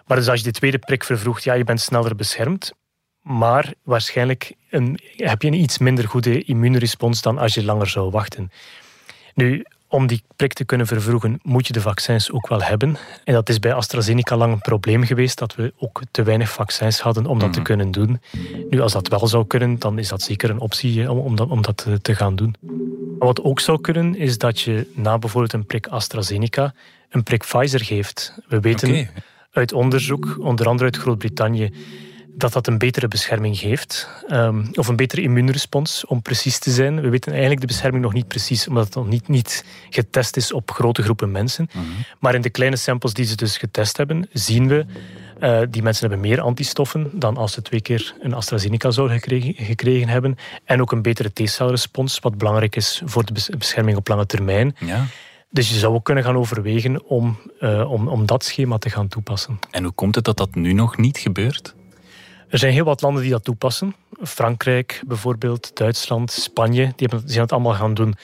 Maar 0.06 0.16
dus 0.16 0.28
als 0.28 0.38
je 0.38 0.44
de 0.44 0.52
tweede 0.52 0.78
prik 0.78 1.04
vervroegt, 1.04 1.44
ja, 1.44 1.54
je 1.54 1.64
bent 1.64 1.80
sneller 1.80 2.16
beschermd. 2.16 2.72
Maar 3.20 3.74
waarschijnlijk 3.82 4.54
een, 4.70 4.98
heb 5.16 5.42
je 5.42 5.48
een 5.48 5.60
iets 5.60 5.78
minder 5.78 6.08
goede 6.08 6.42
immuunrespons 6.42 7.22
dan 7.22 7.38
als 7.38 7.54
je 7.54 7.64
langer 7.64 7.86
zou 7.86 8.10
wachten. 8.10 8.50
Nu, 9.34 9.64
om 9.90 10.06
die 10.06 10.22
prik 10.36 10.52
te 10.52 10.64
kunnen 10.64 10.86
vervroegen, 10.86 11.40
moet 11.42 11.66
je 11.66 11.72
de 11.72 11.80
vaccins 11.80 12.30
ook 12.30 12.48
wel 12.48 12.62
hebben. 12.62 12.96
En 13.24 13.34
dat 13.34 13.48
is 13.48 13.58
bij 13.58 13.74
AstraZeneca 13.74 14.36
lang 14.36 14.52
een 14.52 14.60
probleem 14.60 15.04
geweest, 15.04 15.38
dat 15.38 15.54
we 15.54 15.72
ook 15.78 16.02
te 16.10 16.22
weinig 16.22 16.50
vaccins 16.50 17.00
hadden 17.00 17.26
om 17.26 17.38
dat 17.38 17.52
te 17.52 17.58
mhm. 17.58 17.66
kunnen 17.66 17.90
doen. 17.90 18.20
Nu, 18.70 18.80
als 18.80 18.92
dat 18.92 19.08
wel 19.08 19.26
zou 19.26 19.46
kunnen, 19.46 19.78
dan 19.78 19.98
is 19.98 20.08
dat 20.08 20.22
zeker 20.22 20.50
een 20.50 20.60
optie 20.60 21.10
om, 21.10 21.36
dat, 21.36 21.48
om 21.48 21.62
dat 21.62 21.86
te 22.02 22.14
gaan 22.14 22.36
doen. 22.36 22.54
Wat 23.18 23.42
ook 23.42 23.60
zou 23.60 23.80
kunnen, 23.80 24.16
is 24.16 24.38
dat 24.38 24.60
je 24.60 24.86
na 24.94 25.18
bijvoorbeeld 25.18 25.52
een 25.52 25.66
prik 25.66 25.86
AstraZeneca 25.86 26.74
een 27.10 27.22
prik 27.22 27.44
Pfizer 27.44 27.84
geeft. 27.84 28.34
We 28.48 28.60
weten 28.60 29.08
uit 29.52 29.72
onderzoek, 29.72 30.36
onder 30.38 30.66
andere 30.66 30.84
uit 30.84 30.96
Groot-Brittannië, 30.96 31.72
dat 32.36 32.52
dat 32.52 32.66
een 32.66 32.78
betere 32.78 33.08
bescherming 33.08 33.58
geeft. 33.58 34.08
Um, 34.30 34.68
of 34.74 34.88
een 34.88 34.96
betere 34.96 35.22
immuunrespons, 35.22 36.06
om 36.06 36.22
precies 36.22 36.58
te 36.58 36.70
zijn. 36.70 37.00
We 37.00 37.08
weten 37.08 37.30
eigenlijk 37.30 37.60
de 37.60 37.66
bescherming 37.66 38.02
nog 38.02 38.12
niet 38.12 38.28
precies, 38.28 38.68
omdat 38.68 38.84
het 38.84 38.94
nog 38.94 39.08
niet, 39.08 39.28
niet 39.28 39.64
getest 39.90 40.36
is 40.36 40.52
op 40.52 40.70
grote 40.70 41.02
groepen 41.02 41.30
mensen. 41.30 41.68
Mhm. 41.72 41.84
Maar 42.18 42.34
in 42.34 42.40
de 42.40 42.50
kleine 42.50 42.76
samples 42.76 43.12
die 43.14 43.24
ze 43.24 43.36
dus 43.36 43.58
getest 43.58 43.96
hebben, 43.96 44.28
zien 44.32 44.68
we 44.68 44.86
uh, 45.40 45.60
die 45.70 45.82
mensen 45.82 46.08
hebben 46.08 46.28
meer 46.28 46.40
antistoffen 46.40 47.10
dan 47.12 47.36
als 47.36 47.52
ze 47.52 47.62
twee 47.62 47.80
keer 47.80 48.14
een 48.20 48.34
AstraZeneca 48.34 48.90
zouden 48.90 49.18
gekregen, 49.18 49.64
gekregen 49.64 50.08
hebben. 50.08 50.36
En 50.64 50.80
ook 50.80 50.92
een 50.92 51.02
betere 51.02 51.32
T-celrespons, 51.32 52.18
wat 52.18 52.38
belangrijk 52.38 52.76
is 52.76 53.02
voor 53.04 53.24
de 53.24 53.56
bescherming 53.58 53.96
op 53.96 54.08
lange 54.08 54.26
termijn. 54.26 54.76
Ja. 54.78 55.06
Dus 55.50 55.68
je 55.68 55.78
zou 55.78 55.94
ook 55.94 56.04
kunnen 56.04 56.24
gaan 56.24 56.36
overwegen 56.36 57.04
om, 57.04 57.38
uh, 57.60 57.90
om, 57.90 58.08
om 58.08 58.26
dat 58.26 58.44
schema 58.44 58.78
te 58.78 58.90
gaan 58.90 59.08
toepassen. 59.08 59.58
En 59.70 59.82
hoe 59.82 59.92
komt 59.92 60.14
het 60.14 60.24
dat 60.24 60.36
dat 60.36 60.54
nu 60.54 60.72
nog 60.72 60.96
niet 60.96 61.18
gebeurt? 61.18 61.74
Er 62.50 62.58
zijn 62.58 62.72
heel 62.72 62.84
wat 62.84 63.02
landen 63.02 63.22
die 63.22 63.30
dat 63.30 63.44
toepassen. 63.44 63.94
Frankrijk 64.22 65.02
bijvoorbeeld, 65.06 65.76
Duitsland, 65.76 66.30
Spanje, 66.30 66.92
die, 66.96 67.08
hebben, 67.08 67.28
zijn 67.28 67.42
het 67.42 67.52
allemaal 67.52 67.74
gaan 67.74 67.94
doen. 67.94 68.14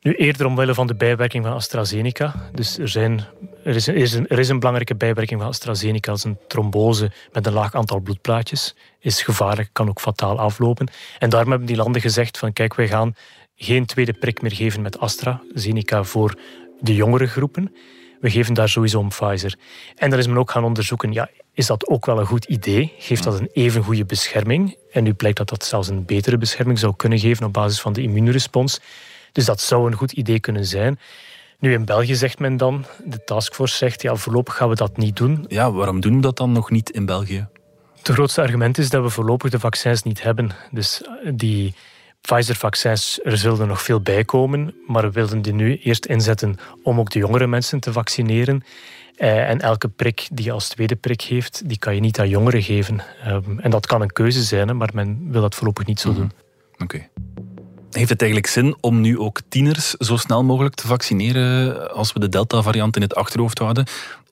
Nu 0.00 0.14
eerder 0.14 0.46
omwille 0.46 0.74
van 0.74 0.86
de 0.86 0.94
bijwerking 0.94 1.44
van 1.44 1.52
AstraZeneca. 1.52 2.50
Dus 2.54 2.78
er, 2.78 2.88
zijn, 2.88 3.24
er, 3.64 3.76
is, 3.76 4.12
een, 4.14 4.28
er 4.28 4.38
is 4.38 4.48
een 4.48 4.58
belangrijke 4.58 4.94
bijwerking 4.94 5.40
van 5.40 5.48
AstraZeneca. 5.48 6.12
Is 6.12 6.24
een 6.24 6.38
trombose 6.48 7.10
met 7.32 7.46
een 7.46 7.52
laag 7.52 7.74
aantal 7.74 8.00
bloedplaatjes. 8.00 8.76
Is 8.98 9.22
gevaarlijk, 9.22 9.68
kan 9.72 9.88
ook 9.88 10.00
fataal 10.00 10.38
aflopen. 10.38 10.88
En 11.18 11.30
daarom 11.30 11.50
hebben 11.50 11.68
die 11.68 11.76
landen 11.76 12.00
gezegd 12.00 12.38
van 12.38 12.52
kijk, 12.52 12.74
wij 12.74 12.88
gaan 12.88 13.14
geen 13.56 13.86
tweede 13.86 14.12
prik 14.12 14.42
meer 14.42 14.54
geven 14.54 14.82
met 14.82 14.98
AstraZeneca 14.98 16.04
voor 16.04 16.38
de 16.80 16.94
jongere 16.94 17.26
groepen. 17.26 17.74
We 18.20 18.30
geven 18.30 18.54
daar 18.54 18.68
sowieso 18.68 18.98
om 18.98 19.08
Pfizer. 19.08 19.58
En 19.96 20.10
daar 20.10 20.18
is 20.18 20.26
men 20.26 20.38
ook 20.38 20.50
gaan 20.50 20.64
onderzoeken, 20.64 21.12
ja, 21.12 21.28
is 21.52 21.66
dat 21.66 21.88
ook 21.88 22.06
wel 22.06 22.18
een 22.18 22.26
goed 22.26 22.44
idee? 22.44 22.92
Geeft 22.98 23.24
dat 23.24 23.40
een 23.40 23.50
even 23.52 23.82
goede 23.82 24.04
bescherming? 24.04 24.76
En 24.92 25.02
nu 25.02 25.12
blijkt 25.12 25.38
dat 25.38 25.48
dat 25.48 25.64
zelfs 25.64 25.88
een 25.88 26.04
betere 26.04 26.38
bescherming 26.38 26.78
zou 26.78 26.96
kunnen 26.96 27.18
geven 27.18 27.46
op 27.46 27.52
basis 27.52 27.80
van 27.80 27.92
de 27.92 28.02
immuunrespons. 28.02 28.80
Dus 29.32 29.44
dat 29.44 29.60
zou 29.60 29.86
een 29.86 29.96
goed 29.96 30.12
idee 30.12 30.40
kunnen 30.40 30.66
zijn. 30.66 30.98
Nu 31.58 31.72
in 31.72 31.84
België 31.84 32.14
zegt 32.14 32.38
men 32.38 32.56
dan, 32.56 32.84
de 33.04 33.24
taskforce 33.24 33.76
zegt, 33.76 34.02
ja, 34.02 34.14
voorlopig 34.14 34.56
gaan 34.56 34.68
we 34.68 34.74
dat 34.74 34.96
niet 34.96 35.16
doen. 35.16 35.44
Ja, 35.48 35.72
waarom 35.72 36.00
doen 36.00 36.14
we 36.14 36.20
dat 36.20 36.36
dan 36.36 36.52
nog 36.52 36.70
niet 36.70 36.90
in 36.90 37.06
België? 37.06 37.48
Het 37.96 38.08
grootste 38.08 38.40
argument 38.40 38.78
is 38.78 38.90
dat 38.90 39.02
we 39.02 39.08
voorlopig 39.08 39.50
de 39.50 39.60
vaccins 39.60 40.02
niet 40.02 40.22
hebben. 40.22 40.50
Dus 40.70 41.02
die 41.34 41.74
Pfizer-vaccins, 42.20 43.20
er 43.22 43.38
zullen 43.38 43.68
nog 43.68 43.82
veel 43.82 44.00
bij 44.00 44.24
komen, 44.24 44.74
maar 44.86 45.02
we 45.02 45.10
wilden 45.10 45.42
die 45.42 45.52
nu 45.52 45.76
eerst 45.76 46.06
inzetten 46.06 46.56
om 46.82 46.98
ook 46.98 47.10
de 47.10 47.18
jongere 47.18 47.46
mensen 47.46 47.80
te 47.80 47.92
vaccineren. 47.92 48.64
Eh, 49.16 49.48
en 49.48 49.60
elke 49.60 49.88
prik 49.88 50.28
die 50.32 50.44
je 50.44 50.52
als 50.52 50.68
tweede 50.68 50.96
prik 50.96 51.22
geeft, 51.22 51.62
die 51.68 51.78
kan 51.78 51.94
je 51.94 52.00
niet 52.00 52.20
aan 52.20 52.28
jongeren 52.28 52.62
geven. 52.62 53.00
Ehm, 53.24 53.58
en 53.58 53.70
dat 53.70 53.86
kan 53.86 54.02
een 54.02 54.12
keuze 54.12 54.42
zijn, 54.42 54.76
maar 54.76 54.90
men 54.94 55.30
wil 55.30 55.40
dat 55.40 55.54
voorlopig 55.54 55.86
niet 55.86 56.00
zo 56.00 56.10
mhm. 56.10 56.18
doen. 56.18 56.32
Oké. 56.78 57.08
Heeft 57.90 58.08
het 58.08 58.20
eigenlijk 58.20 58.52
zin 58.52 58.76
om 58.80 59.00
nu 59.00 59.18
ook 59.18 59.40
tieners 59.48 59.90
zo 59.90 60.16
snel 60.16 60.44
mogelijk 60.44 60.74
te 60.74 60.86
vaccineren 60.86 61.90
als 61.92 62.12
we 62.12 62.20
de 62.20 62.28
Delta-variant 62.28 62.96
in 62.96 63.02
het 63.02 63.14
achterhoofd 63.14 63.58
houden? 63.58 63.86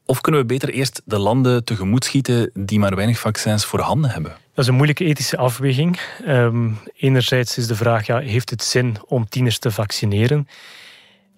Of 0.04 0.20
kunnen 0.20 0.40
we 0.40 0.46
beter 0.46 0.68
eerst 0.68 1.02
de 1.04 1.18
landen 1.18 1.64
tegemoet 1.64 2.04
schieten 2.04 2.50
die 2.54 2.78
maar 2.78 2.94
weinig 2.94 3.18
vaccins 3.18 3.64
voorhanden 3.64 4.10
hebben? 4.10 4.30
Dat 4.30 4.64
is 4.64 4.66
een 4.66 4.74
moeilijke 4.74 5.04
ethische 5.04 5.36
afweging. 5.36 6.00
Um, 6.26 6.78
enerzijds 6.96 7.58
is 7.58 7.66
de 7.66 7.74
vraag, 7.74 8.06
ja, 8.06 8.18
heeft 8.18 8.50
het 8.50 8.62
zin 8.62 8.96
om 9.06 9.28
tieners 9.28 9.58
te 9.58 9.70
vaccineren? 9.70 10.48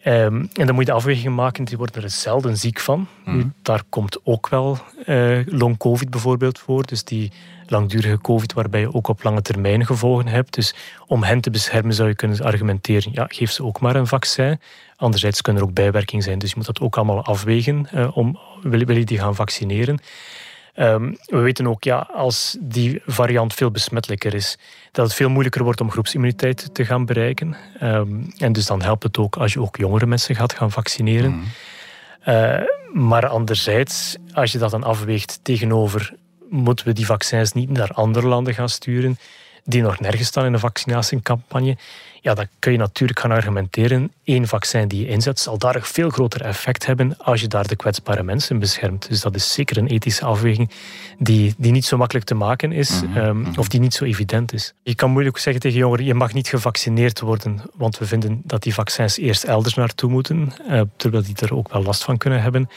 Um, 0.06 0.48
en 0.52 0.66
dan 0.66 0.74
moet 0.74 0.78
je 0.78 0.90
de 0.90 0.96
afweging 0.96 1.34
maken, 1.34 1.64
die 1.64 1.76
worden 1.76 2.02
er 2.02 2.10
zelden 2.10 2.56
ziek 2.56 2.80
van. 2.80 3.06
Mm. 3.24 3.52
Daar 3.62 3.82
komt 3.88 4.18
ook 4.24 4.48
wel 4.48 4.78
uh, 5.06 5.46
long-covid 5.46 6.10
bijvoorbeeld 6.10 6.58
voor. 6.58 6.86
Dus 6.86 7.04
die 7.04 7.32
langdurige 7.66 8.20
covid 8.20 8.52
waarbij 8.52 8.80
je 8.80 8.94
ook 8.94 9.08
op 9.08 9.22
lange 9.22 9.42
termijn 9.42 9.86
gevolgen 9.86 10.26
hebt. 10.26 10.54
Dus 10.54 10.74
om 11.06 11.22
hen 11.22 11.40
te 11.40 11.50
beschermen 11.50 11.94
zou 11.94 12.08
je 12.08 12.14
kunnen 12.14 12.42
argumenteren, 12.42 13.12
ja, 13.12 13.24
geef 13.28 13.50
ze 13.50 13.64
ook 13.64 13.80
maar 13.80 13.96
een 13.96 14.06
vaccin. 14.06 14.60
Anderzijds 14.96 15.40
kunnen 15.40 15.62
er 15.62 15.68
ook 15.68 15.74
bijwerkingen 15.74 16.24
zijn, 16.24 16.38
dus 16.38 16.50
je 16.50 16.56
moet 16.56 16.66
dat 16.66 16.80
ook 16.80 16.96
allemaal 16.96 17.24
afwegen. 17.24 17.88
Uh, 17.94 18.16
om, 18.16 18.38
wil, 18.62 18.84
wil 18.84 18.96
je 18.96 19.04
die 19.04 19.18
gaan 19.18 19.34
vaccineren? 19.34 20.00
Um, 20.76 21.16
we 21.24 21.38
weten 21.38 21.66
ook, 21.66 21.84
ja, 21.84 22.08
als 22.12 22.56
die 22.60 23.02
variant 23.06 23.54
veel 23.54 23.70
besmettelijker 23.70 24.34
is, 24.34 24.58
dat 24.92 25.06
het 25.06 25.14
veel 25.14 25.28
moeilijker 25.28 25.62
wordt 25.62 25.80
om 25.80 25.90
groepsimmuniteit 25.90 26.74
te 26.74 26.84
gaan 26.84 27.06
bereiken. 27.06 27.56
Um, 27.82 28.32
en 28.36 28.52
dus 28.52 28.66
dan 28.66 28.82
helpt 28.82 29.02
het 29.02 29.18
ook 29.18 29.36
als 29.36 29.52
je 29.52 29.60
ook 29.60 29.76
jongere 29.76 30.06
mensen 30.06 30.34
gaat 30.34 30.52
gaan 30.52 30.70
vaccineren. 30.70 31.30
Mm. 31.30 31.44
Uh, 32.28 32.60
maar 32.92 33.26
anderzijds, 33.26 34.16
als 34.32 34.52
je 34.52 34.58
dat 34.58 34.70
dan 34.70 34.84
afweegt 34.84 35.40
tegenover 35.42 36.14
moeten 36.48 36.86
we 36.86 36.92
die 36.92 37.06
vaccins 37.06 37.52
niet 37.52 37.70
naar 37.70 37.90
andere 37.90 38.26
landen 38.26 38.54
gaan 38.54 38.68
sturen, 38.68 39.18
die 39.64 39.82
nog 39.82 40.00
nergens 40.00 40.28
staan 40.28 40.44
in 40.44 40.52
de 40.52 40.58
vaccinatiecampagne, 40.58 41.76
ja, 42.20 42.34
dan 42.34 42.46
kun 42.58 42.72
je 42.72 42.78
natuurlijk 42.78 43.20
gaan 43.20 43.30
argumenteren. 43.30 44.12
één 44.24 44.46
vaccin 44.46 44.88
die 44.88 45.00
je 45.00 45.08
inzet 45.08 45.40
zal 45.40 45.58
daar 45.58 45.76
een 45.76 45.82
veel 45.82 46.10
groter 46.10 46.40
effect 46.42 46.86
hebben 46.86 47.16
als 47.18 47.40
je 47.40 47.46
daar 47.46 47.66
de 47.66 47.76
kwetsbare 47.76 48.22
mensen 48.22 48.58
beschermt. 48.58 49.08
Dus 49.08 49.20
dat 49.20 49.34
is 49.34 49.52
zeker 49.52 49.78
een 49.78 49.86
ethische 49.86 50.24
afweging 50.24 50.70
die, 51.18 51.54
die 51.56 51.72
niet 51.72 51.84
zo 51.84 51.96
makkelijk 51.96 52.26
te 52.26 52.34
maken 52.34 52.72
is 52.72 53.02
Mhm, 53.02 53.18
ehm, 53.18 53.58
of 53.58 53.68
die 53.68 53.80
niet 53.80 53.94
zo 53.94 54.04
evident 54.04 54.52
is. 54.52 54.74
Je 54.82 54.94
kan 54.94 55.10
moeilijk 55.10 55.38
zeggen 55.38 55.62
tegen 55.62 55.78
jongeren, 55.78 56.04
je 56.04 56.14
mag 56.14 56.32
niet 56.32 56.48
gevaccineerd 56.48 57.20
worden, 57.20 57.62
want 57.74 57.98
we 57.98 58.06
vinden 58.06 58.40
dat 58.44 58.62
die 58.62 58.74
vaccins 58.74 59.18
eerst 59.18 59.44
elders 59.44 59.74
naartoe 59.74 60.10
moeten, 60.10 60.52
eh, 60.68 60.80
terwijl 60.96 61.22
die 61.22 61.36
er 61.36 61.54
ook 61.54 61.72
wel 61.72 61.82
last 61.82 62.04
van 62.04 62.16
kunnen 62.18 62.42
hebben. 62.42 62.68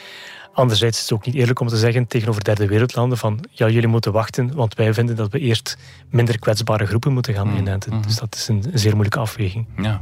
Anderzijds 0.53 0.97
is 0.97 1.03
het 1.03 1.13
ook 1.13 1.25
niet 1.25 1.35
eerlijk 1.35 1.59
om 1.59 1.67
te 1.67 1.77
zeggen 1.77 2.07
tegenover 2.07 2.43
derde 2.43 2.67
wereldlanden 2.67 3.17
van 3.17 3.39
ja, 3.49 3.69
jullie 3.69 3.87
moeten 3.87 4.11
wachten, 4.11 4.55
want 4.55 4.75
wij 4.75 4.93
vinden 4.93 5.15
dat 5.15 5.31
we 5.31 5.39
eerst 5.39 5.77
minder 6.09 6.39
kwetsbare 6.39 6.85
groepen 6.85 7.13
moeten 7.13 7.33
gaan 7.33 7.55
inenten. 7.57 8.01
Dus 8.01 8.15
dat 8.15 8.35
is 8.35 8.47
een 8.47 8.63
zeer 8.73 8.91
moeilijke 8.91 9.19
afweging. 9.19 9.67
Ja. 9.77 10.01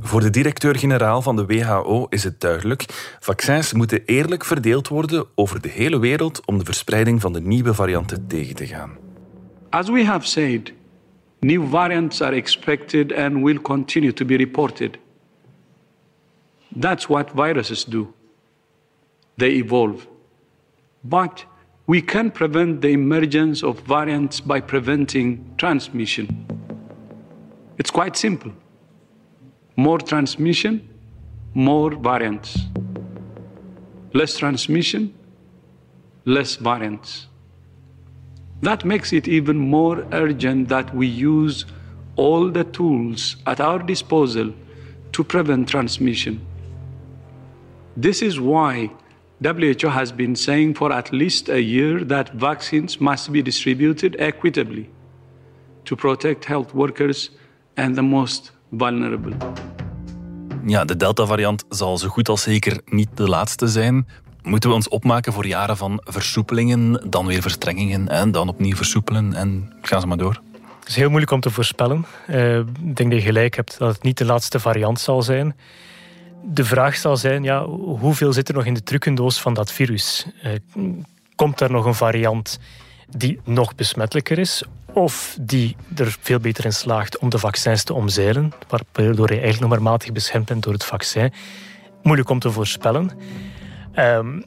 Voor 0.00 0.20
de 0.20 0.30
directeur-generaal 0.30 1.22
van 1.22 1.36
de 1.36 1.46
WHO 1.46 2.06
is 2.08 2.24
het 2.24 2.40
duidelijk: 2.40 2.84
vaccins 3.20 3.72
moeten 3.72 4.02
eerlijk 4.04 4.44
verdeeld 4.44 4.88
worden 4.88 5.26
over 5.34 5.60
de 5.60 5.68
hele 5.68 5.98
wereld 5.98 6.46
om 6.46 6.58
de 6.58 6.64
verspreiding 6.64 7.20
van 7.20 7.32
de 7.32 7.40
nieuwe 7.40 7.74
varianten 7.74 8.26
tegen 8.26 8.54
te 8.54 8.66
gaan. 8.66 8.90
As 9.70 9.88
we 9.88 10.04
have 10.04 10.26
said, 10.26 10.72
new 11.40 11.70
variants 11.70 12.20
are 12.20 12.36
expected 12.36 13.14
and 13.14 13.42
will 13.42 13.60
continue 13.60 14.12
to 14.12 14.24
be 14.24 14.36
reported. 14.36 14.98
That's 16.78 17.06
what 17.06 17.30
viruses 17.34 17.84
do. 17.84 18.14
They 19.36 19.52
evolve. 19.54 20.06
But 21.02 21.44
we 21.86 22.00
can 22.00 22.30
prevent 22.30 22.80
the 22.80 22.88
emergence 22.88 23.62
of 23.62 23.80
variants 23.80 24.40
by 24.40 24.60
preventing 24.60 25.54
transmission. 25.58 26.46
It's 27.78 27.90
quite 27.90 28.16
simple. 28.16 28.52
More 29.76 29.98
transmission, 29.98 30.88
more 31.52 31.90
variants. 31.90 32.58
Less 34.12 34.38
transmission, 34.38 35.12
less 36.24 36.56
variants. 36.56 37.26
That 38.62 38.84
makes 38.84 39.12
it 39.12 39.28
even 39.28 39.58
more 39.58 40.06
urgent 40.12 40.68
that 40.68 40.94
we 40.94 41.06
use 41.06 41.66
all 42.16 42.48
the 42.48 42.64
tools 42.64 43.36
at 43.46 43.60
our 43.60 43.80
disposal 43.80 44.54
to 45.12 45.24
prevent 45.24 45.68
transmission. 45.68 46.40
This 47.96 48.22
is 48.22 48.40
why 48.40 48.90
WHO 49.38 49.88
has 49.88 50.14
been 50.14 50.36
saying 50.36 50.76
for 50.76 50.92
at 50.92 51.10
least 51.10 51.48
a 51.48 51.58
year 51.58 52.06
that 52.06 52.30
vaccines 52.36 52.98
must 52.98 53.30
be 53.30 53.42
distributed 53.42 54.16
equitably 54.16 54.88
to 55.82 55.96
protect 55.96 56.46
health 56.46 56.70
workers 56.72 57.30
and 57.74 57.94
the 57.94 58.02
most 58.02 58.52
vulnerable. 58.70 59.36
Ja, 60.66 60.84
de 60.84 60.96
Delta-variant 60.96 61.64
zal 61.68 61.98
zo 61.98 62.08
goed 62.08 62.28
als 62.28 62.42
zeker 62.42 62.80
niet 62.84 63.08
de 63.14 63.28
laatste 63.28 63.68
zijn. 63.68 64.06
Moeten 64.42 64.68
we 64.68 64.74
ons 64.74 64.88
opmaken 64.88 65.32
voor 65.32 65.46
jaren 65.46 65.76
van 65.76 66.00
versoepelingen, 66.04 67.10
dan 67.10 67.26
weer 67.26 67.42
verstrengingen 67.42 68.08
en 68.08 68.30
dan 68.30 68.48
opnieuw 68.48 68.76
versoepelen 68.76 69.34
en 69.34 69.72
gaan 69.82 70.00
ze 70.00 70.06
maar 70.06 70.16
door? 70.16 70.40
Het 70.78 70.88
is 70.88 70.96
heel 70.96 71.08
moeilijk 71.08 71.32
om 71.32 71.40
te 71.40 71.50
voorspellen. 71.50 72.06
Uh, 72.30 72.58
ik 72.58 72.96
denk 72.96 73.10
dat 73.10 73.20
je 73.20 73.26
gelijk 73.26 73.56
hebt 73.56 73.78
dat 73.78 73.94
het 73.94 74.02
niet 74.02 74.18
de 74.18 74.24
laatste 74.24 74.60
variant 74.60 75.00
zal 75.00 75.22
zijn. 75.22 75.56
De 76.46 76.64
vraag 76.64 76.96
zal 76.96 77.16
zijn, 77.16 77.42
ja, 77.42 77.64
hoeveel 77.66 78.32
zit 78.32 78.48
er 78.48 78.54
nog 78.54 78.64
in 78.64 78.74
de 78.74 78.82
trucendoos 78.82 79.40
van 79.40 79.54
dat 79.54 79.72
virus? 79.72 80.26
Uh, 80.44 80.52
komt 81.34 81.60
er 81.60 81.70
nog 81.70 81.84
een 81.84 81.94
variant 81.94 82.58
die 83.08 83.40
nog 83.44 83.74
besmettelijker 83.74 84.38
is? 84.38 84.64
Of 84.92 85.36
die 85.40 85.76
er 85.96 86.16
veel 86.20 86.38
beter 86.38 86.64
in 86.64 86.72
slaagt 86.72 87.18
om 87.18 87.28
de 87.28 87.38
vaccins 87.38 87.84
te 87.84 87.94
omzeilen, 87.94 88.52
waardoor 88.68 89.28
je 89.28 89.40
eigenlijk 89.40 89.60
nog 89.60 89.70
maar 89.70 89.82
matig 89.82 90.12
beschermd 90.12 90.46
bent 90.46 90.62
door 90.62 90.72
het 90.72 90.84
vaccin. 90.84 91.32
Moeilijk 92.02 92.30
om 92.30 92.38
te 92.38 92.50
voorspellen. 92.50 93.10
Um, 93.98 94.44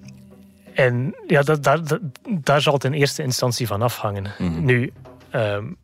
en 0.73 1.15
ja, 1.27 1.41
dat, 1.41 1.63
daar, 1.63 1.83
dat, 1.83 1.99
daar 2.29 2.61
zal 2.61 2.73
het 2.73 2.83
in 2.83 2.93
eerste 2.93 3.23
instantie 3.23 3.67
van 3.67 3.81
afhangen. 3.81 4.31
Mm. 4.37 4.65
Nu, 4.65 4.93
um, 5.35 5.77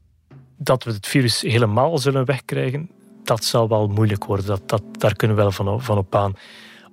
dat 0.58 0.84
we 0.84 0.92
het 0.92 1.08
virus 1.08 1.42
helemaal 1.42 1.98
zullen 1.98 2.26
wegkrijgen, 2.26 2.90
dat 3.24 3.44
zal 3.44 3.68
wel 3.68 3.88
moeilijk 3.88 4.26
worden. 4.26 4.46
Dat, 4.46 4.70
dat, 4.70 4.84
daar 4.92 5.16
kunnen 5.16 5.38
we 5.38 5.44
wel 5.44 5.52
van, 5.52 5.82
van 5.82 5.98
op 5.98 6.16
aan. 6.16 6.34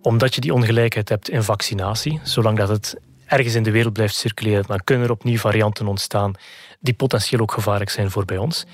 Omdat 0.03 0.35
je 0.35 0.41
die 0.41 0.55
ongelijkheid 0.55 1.09
hebt 1.09 1.29
in 1.29 1.43
vaccinatie. 1.43 2.21
Zolang 2.23 2.59
dat 2.59 2.69
het 2.69 2.97
ergens 3.27 3.55
in 3.55 3.63
de 3.63 3.71
wereld 3.71 3.93
blijft 3.93 4.15
circuleren, 4.15 4.65
dan 4.67 4.85
kunnen 4.85 5.07
er 5.07 5.13
opnieuw 5.13 5.39
varianten 5.39 5.87
ontstaan 5.87 6.35
die 6.81 6.95
potentieel 6.95 7.41
ook 7.41 7.53
gevaarlijk 7.53 7.91
zijn 7.91 8.11
voor 8.11 8.25
bij 8.25 8.37
ons. 8.37 8.67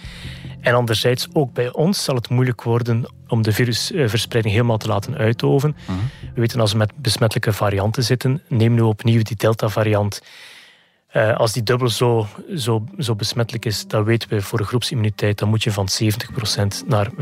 En 0.61 0.75
anderzijds, 0.75 1.29
ook 1.33 1.53
bij 1.53 1.73
ons 1.73 2.05
zal 2.05 2.15
het 2.15 2.29
moeilijk 2.29 2.63
worden 2.63 3.13
om 3.29 3.43
de 3.43 3.53
virusverspreiding 3.53 4.55
helemaal 4.55 4.77
te 4.77 4.89
laten 4.89 5.17
uitoven. 5.17 5.77
Mhm. 5.87 5.99
We 6.35 6.41
weten 6.41 6.61
als 6.61 6.73
we 6.73 6.79
met 6.79 6.93
besmettelijke 6.97 7.53
varianten 7.53 8.03
zitten, 8.03 8.43
neem 8.49 8.75
nu 8.75 8.81
opnieuw 8.81 9.23
die 9.23 9.37
Delta-variant. 9.37 10.21
Uh, 11.17 11.37
als 11.37 11.53
die 11.53 11.63
dubbel 11.63 11.89
zo, 11.89 12.27
zo, 12.57 12.85
zo 12.99 13.15
besmettelijk 13.15 13.65
is, 13.65 13.87
dan 13.87 14.05
weten 14.05 14.29
we 14.29 14.43
voor 14.43 14.59
de 14.59 14.65
groepsimmuniteit, 14.65 15.39
dan 15.39 15.49
moet 15.49 15.63
je 15.63 15.73
van 15.73 15.89
70% 16.03 16.87
naar 16.87 17.11
85% 17.11 17.17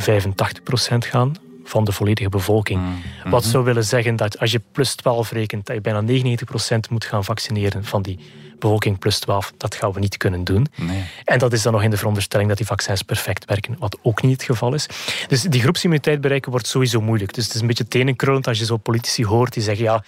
gaan 0.99 1.35
van 1.65 1.85
de 1.85 1.93
volledige 1.93 2.29
bevolking. 2.29 2.81
Mhm. 2.81 3.31
Wat 3.31 3.45
zou 3.45 3.65
willen 3.65 3.85
zeggen 3.85 4.17
dat 4.17 4.39
als 4.39 4.53
je 4.53 4.61
plus 4.73 4.95
12 4.95 5.31
rekent, 5.31 5.67
dat 5.67 5.77
je 5.77 5.83
bijna 5.83 6.03
99% 6.03 6.91
moet 6.91 7.05
gaan 7.05 7.25
vaccineren 7.25 7.85
van 7.85 8.03
die 8.03 8.19
bevolking 8.59 8.99
plus 8.99 9.19
12. 9.19 9.53
Dat 9.57 9.75
gaan 9.75 9.93
we 9.93 10.01
niet 10.01 10.17
kunnen 10.17 10.45
doen. 10.45 10.67
Nee. 10.77 11.05
En 11.25 11.39
dat 11.39 11.53
is 11.53 11.63
dan 11.63 11.73
nog 11.73 11.83
in 11.83 11.91
de 11.91 11.97
veronderstelling 11.97 12.49
dat 12.49 12.59
die 12.59 12.67
vaccins 12.67 13.03
perfect 13.03 13.45
werken, 13.45 13.77
wat 13.79 13.99
ook 14.03 14.23
niet 14.23 14.33
het 14.33 14.43
geval 14.43 14.75
is. 14.75 14.87
Dus 15.29 15.43
die 15.43 15.61
groepsimmuniteit 15.61 16.21
bereiken 16.21 16.51
wordt 16.51 16.67
sowieso 16.67 17.01
moeilijk. 17.01 17.35
Dus 17.35 17.45
het 17.45 17.55
is 17.55 17.61
een 17.61 17.67
beetje 17.67 17.89
tenenkrullend 17.89 18.47
als 18.47 18.59
je 18.59 18.65
zo 18.65 18.77
politici 18.77 19.25
hoort 19.25 19.53
die 19.53 19.63
zeggen 19.63 19.85
ja, 19.85 20.05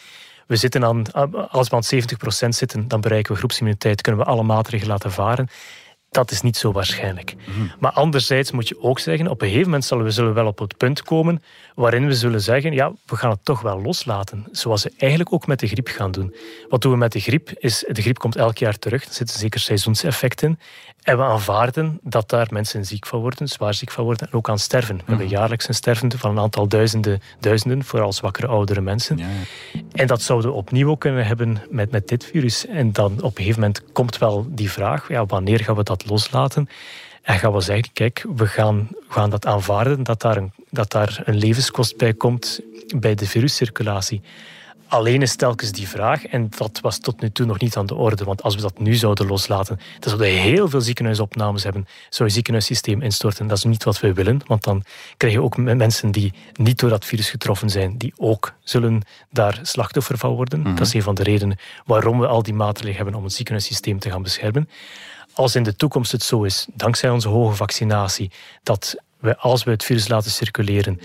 we 0.46 0.56
zitten 0.56 0.84
aan, 0.84 1.12
als 1.50 1.68
we 1.68 1.76
aan 1.76 2.44
70% 2.44 2.48
zitten, 2.48 2.88
dan 2.88 3.00
bereiken 3.00 3.32
we 3.32 3.38
groepsimmuniteit, 3.38 4.00
kunnen 4.00 4.24
we 4.24 4.30
alle 4.30 4.42
maatregelen 4.42 4.92
laten 4.92 5.12
varen. 5.12 5.48
Dat 6.10 6.30
is 6.30 6.40
niet 6.40 6.56
zo 6.56 6.72
waarschijnlijk. 6.72 7.34
Mhm. 7.34 7.66
Maar 7.78 7.92
anderzijds 7.92 8.50
moet 8.50 8.68
je 8.68 8.82
ook 8.82 8.98
zeggen, 8.98 9.28
op 9.28 9.40
een 9.40 9.46
gegeven 9.46 9.68
moment 9.68 9.84
zullen 9.84 10.04
we, 10.04 10.10
zullen 10.10 10.30
we 10.30 10.36
wel 10.40 10.46
op 10.46 10.58
het 10.58 10.76
punt 10.76 11.02
komen 11.02 11.42
waarin 11.76 12.06
we 12.06 12.14
zullen 12.14 12.40
zeggen, 12.40 12.72
ja, 12.72 12.92
we 13.06 13.16
gaan 13.16 13.30
het 13.30 13.44
toch 13.44 13.60
wel 13.60 13.82
loslaten. 13.82 14.46
Zoals 14.50 14.82
we 14.82 14.92
eigenlijk 14.96 15.32
ook 15.32 15.46
met 15.46 15.60
de 15.60 15.66
griep 15.66 15.88
gaan 15.88 16.10
doen. 16.10 16.34
Wat 16.68 16.82
doen 16.82 16.92
we 16.92 16.98
met 16.98 17.12
de 17.12 17.20
griep? 17.20 17.50
Is, 17.58 17.84
de 17.88 18.02
griep 18.02 18.18
komt 18.18 18.36
elk 18.36 18.58
jaar 18.58 18.78
terug. 18.78 19.04
Er 19.04 19.12
zitten 19.12 19.38
zeker 19.38 19.60
seizoenseffecten 19.60 20.48
in. 20.48 20.58
En 21.02 21.16
we 21.16 21.22
aanvaarden 21.22 21.98
dat 22.02 22.30
daar 22.30 22.46
mensen 22.50 22.84
ziek 22.84 23.06
van 23.06 23.20
worden, 23.20 23.48
zwaar 23.48 23.74
ziek 23.74 23.90
van 23.90 24.04
worden 24.04 24.26
en 24.26 24.32
ook 24.32 24.48
aan 24.48 24.58
sterven. 24.58 24.96
We 24.96 25.02
hebben 25.06 25.28
jaarlijks 25.28 25.68
een 25.68 25.74
stervende 25.74 26.18
van 26.18 26.30
een 26.30 26.38
aantal 26.38 26.68
duizenden, 26.68 27.20
duizenden 27.40 27.84
vooral 27.84 28.12
zwakkere 28.12 28.46
oudere 28.46 28.80
mensen. 28.80 29.16
Ja. 29.16 29.26
En 29.92 30.06
dat 30.06 30.22
zouden 30.22 30.50
we 30.50 30.56
opnieuw 30.56 30.90
ook 30.90 31.00
kunnen 31.00 31.26
hebben 31.26 31.62
met, 31.70 31.90
met 31.90 32.08
dit 32.08 32.24
virus. 32.24 32.66
En 32.66 32.92
dan 32.92 33.12
op 33.12 33.22
een 33.22 33.36
gegeven 33.36 33.60
moment 33.60 33.92
komt 33.92 34.18
wel 34.18 34.46
die 34.48 34.70
vraag, 34.70 35.08
ja, 35.08 35.26
wanneer 35.26 35.60
gaan 35.60 35.76
we 35.76 35.82
dat 35.82 36.08
loslaten? 36.08 36.68
En 37.22 37.38
gaan 37.38 37.52
we 37.52 37.60
zeggen, 37.60 37.92
kijk, 37.92 38.26
we 38.36 38.46
gaan, 38.46 38.88
we 38.90 39.12
gaan 39.12 39.30
dat 39.30 39.46
aanvaarden, 39.46 40.02
dat 40.02 40.20
daar, 40.20 40.36
een, 40.36 40.52
dat 40.76 40.90
daar 40.90 41.22
een 41.24 41.36
levenskost 41.36 41.96
bij 41.96 42.14
komt 42.14 42.60
bij 42.96 43.14
de 43.14 43.26
viruscirculatie. 43.26 44.22
Alleen 44.88 45.22
is 45.22 45.36
telkens 45.36 45.72
die 45.72 45.88
vraag, 45.88 46.26
en 46.26 46.50
dat 46.56 46.80
was 46.80 46.98
tot 46.98 47.20
nu 47.20 47.30
toe 47.30 47.46
nog 47.46 47.58
niet 47.58 47.76
aan 47.76 47.86
de 47.86 47.94
orde, 47.94 48.24
want 48.24 48.42
als 48.42 48.54
we 48.54 48.60
dat 48.60 48.78
nu 48.78 48.94
zouden 48.94 49.26
loslaten, 49.26 49.76
dan 49.76 50.10
zouden 50.10 50.26
we 50.26 50.32
heel 50.32 50.68
veel 50.68 50.80
ziekenhuisopnames 50.80 51.62
hebben, 51.64 51.86
zou 52.08 52.28
je 52.28 52.34
ziekenhuissysteem 52.34 53.02
instorten. 53.02 53.46
Dat 53.46 53.56
is 53.56 53.64
niet 53.64 53.84
wat 53.84 54.00
we 54.00 54.12
willen, 54.12 54.40
want 54.46 54.64
dan 54.64 54.84
krijg 55.16 55.34
je 55.34 55.42
ook 55.42 55.56
mensen 55.56 56.10
die 56.10 56.32
niet 56.52 56.78
door 56.78 56.90
dat 56.90 57.04
virus 57.04 57.30
getroffen 57.30 57.70
zijn, 57.70 57.98
die 57.98 58.12
ook 58.16 58.52
zullen 58.60 59.02
daar 59.30 59.58
slachtoffer 59.62 60.18
van 60.18 60.34
worden. 60.34 60.60
Mhm. 60.60 60.74
Dat 60.74 60.86
is 60.86 60.94
een 60.94 61.02
van 61.02 61.14
de 61.14 61.22
redenen 61.22 61.58
waarom 61.84 62.18
we 62.18 62.26
al 62.26 62.42
die 62.42 62.54
maatregelen 62.54 62.96
hebben 62.96 63.14
om 63.14 63.24
het 63.24 63.32
ziekenhuissysteem 63.32 63.98
te 63.98 64.10
gaan 64.10 64.22
beschermen. 64.22 64.68
Als 65.32 65.54
in 65.54 65.62
de 65.62 65.76
toekomst 65.76 66.12
het 66.12 66.22
zo 66.22 66.42
is, 66.42 66.66
dankzij 66.74 67.10
onze 67.10 67.28
hoge 67.28 67.54
vaccinatie, 67.54 68.30
dat 68.62 68.96
we 69.20 69.36
als 69.36 69.64
we 69.64 69.70
het 69.70 69.84
virus 69.84 70.08
laten 70.08 70.30
circuleren, 70.30 71.00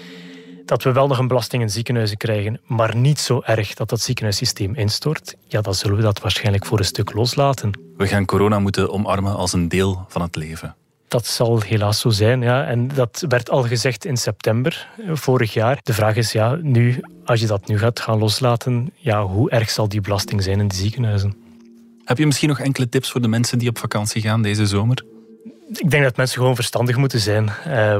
dat 0.65 0.83
we 0.83 0.91
wel 0.91 1.07
nog 1.07 1.17
een 1.17 1.27
belasting 1.27 1.61
in 1.61 1.69
ziekenhuizen 1.69 2.17
krijgen, 2.17 2.59
maar 2.65 2.95
niet 2.95 3.19
zo 3.19 3.41
erg 3.45 3.73
dat 3.73 3.89
dat 3.89 4.01
ziekenhuissysteem 4.01 4.75
instort, 4.75 5.35
ja, 5.47 5.61
dan 5.61 5.75
zullen 5.75 5.95
we 5.95 6.01
dat 6.01 6.19
waarschijnlijk 6.19 6.65
voor 6.65 6.79
een 6.79 6.85
stuk 6.85 7.13
loslaten. 7.13 7.71
We 7.97 8.07
gaan 8.07 8.25
corona 8.25 8.59
moeten 8.59 8.91
omarmen 8.91 9.35
als 9.35 9.53
een 9.53 9.69
deel 9.69 10.05
van 10.07 10.21
het 10.21 10.35
leven. 10.35 10.75
Dat 11.07 11.25
zal 11.25 11.61
helaas 11.61 11.99
zo 11.99 12.09
zijn, 12.09 12.41
ja. 12.41 12.65
En 12.65 12.87
dat 12.87 13.25
werd 13.27 13.49
al 13.49 13.63
gezegd 13.63 14.05
in 14.05 14.17
september 14.17 14.89
vorig 15.13 15.53
jaar. 15.53 15.79
De 15.83 15.93
vraag 15.93 16.15
is, 16.15 16.31
ja, 16.31 16.57
nu, 16.61 17.03
als 17.25 17.39
je 17.39 17.47
dat 17.47 17.67
nu 17.67 17.77
gaat 17.77 17.99
gaan 17.99 18.19
loslaten, 18.19 18.91
ja, 18.95 19.25
hoe 19.25 19.49
erg 19.49 19.69
zal 19.69 19.87
die 19.87 20.01
belasting 20.01 20.43
zijn 20.43 20.59
in 20.59 20.67
de 20.67 20.75
ziekenhuizen? 20.75 21.35
Heb 22.05 22.17
je 22.17 22.25
misschien 22.25 22.49
nog 22.49 22.59
enkele 22.59 22.89
tips 22.89 23.11
voor 23.11 23.21
de 23.21 23.27
mensen 23.27 23.57
die 23.57 23.69
op 23.69 23.77
vakantie 23.77 24.21
gaan 24.21 24.41
deze 24.41 24.65
zomer? 24.65 25.03
Ik 25.73 25.89
denk 25.89 26.03
dat 26.03 26.17
mensen 26.17 26.37
gewoon 26.37 26.55
verstandig 26.55 26.97
moeten 26.97 27.19
zijn. 27.19 27.51
Uh, 27.67 27.97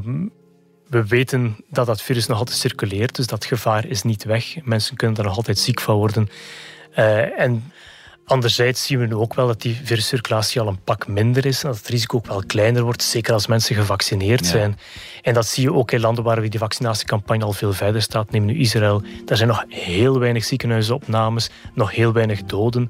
we 0.87 1.07
weten 1.07 1.55
dat 1.69 1.85
dat 1.85 2.01
virus 2.01 2.27
nog 2.27 2.37
altijd 2.37 2.57
circuleert, 2.57 3.15
dus 3.15 3.27
dat 3.27 3.45
gevaar 3.45 3.85
is 3.85 4.03
niet 4.03 4.23
weg. 4.23 4.63
Mensen 4.63 4.95
kunnen 4.95 5.17
er 5.17 5.23
nog 5.23 5.35
altijd 5.35 5.59
ziek 5.59 5.81
van 5.81 5.95
worden. 5.95 6.29
Uh, 6.95 7.39
en 7.39 7.63
Anderzijds 8.31 8.85
zien 8.85 8.99
we 8.99 9.05
nu 9.05 9.15
ook 9.15 9.33
wel 9.33 9.47
dat 9.47 9.61
die 9.61 9.79
viruscirculatie 9.83 10.61
al 10.61 10.67
een 10.67 10.83
pak 10.83 11.07
minder 11.07 11.45
is 11.45 11.63
en 11.63 11.69
dat 11.69 11.77
het 11.77 11.87
risico 11.87 12.17
ook 12.17 12.25
wel 12.25 12.43
kleiner 12.45 12.83
wordt, 12.83 13.03
zeker 13.03 13.33
als 13.33 13.47
mensen 13.47 13.75
gevaccineerd 13.75 14.45
zijn. 14.45 14.79
En 15.21 15.33
dat 15.33 15.47
zie 15.47 15.63
je 15.63 15.73
ook 15.73 15.91
in 15.91 15.99
landen 15.99 16.23
waar 16.23 16.49
die 16.49 16.59
vaccinatiecampagne 16.59 17.43
al 17.43 17.53
veel 17.53 17.73
verder 17.73 18.01
staat. 18.01 18.31
Neem 18.31 18.45
nu 18.45 18.57
Israël. 18.57 19.03
Daar 19.25 19.37
zijn 19.37 19.49
nog 19.49 19.65
heel 19.67 20.19
weinig 20.19 20.43
ziekenhuisopnames, 20.43 21.49
nog 21.73 21.91
heel 21.91 22.13
weinig 22.13 22.43
doden. 22.43 22.89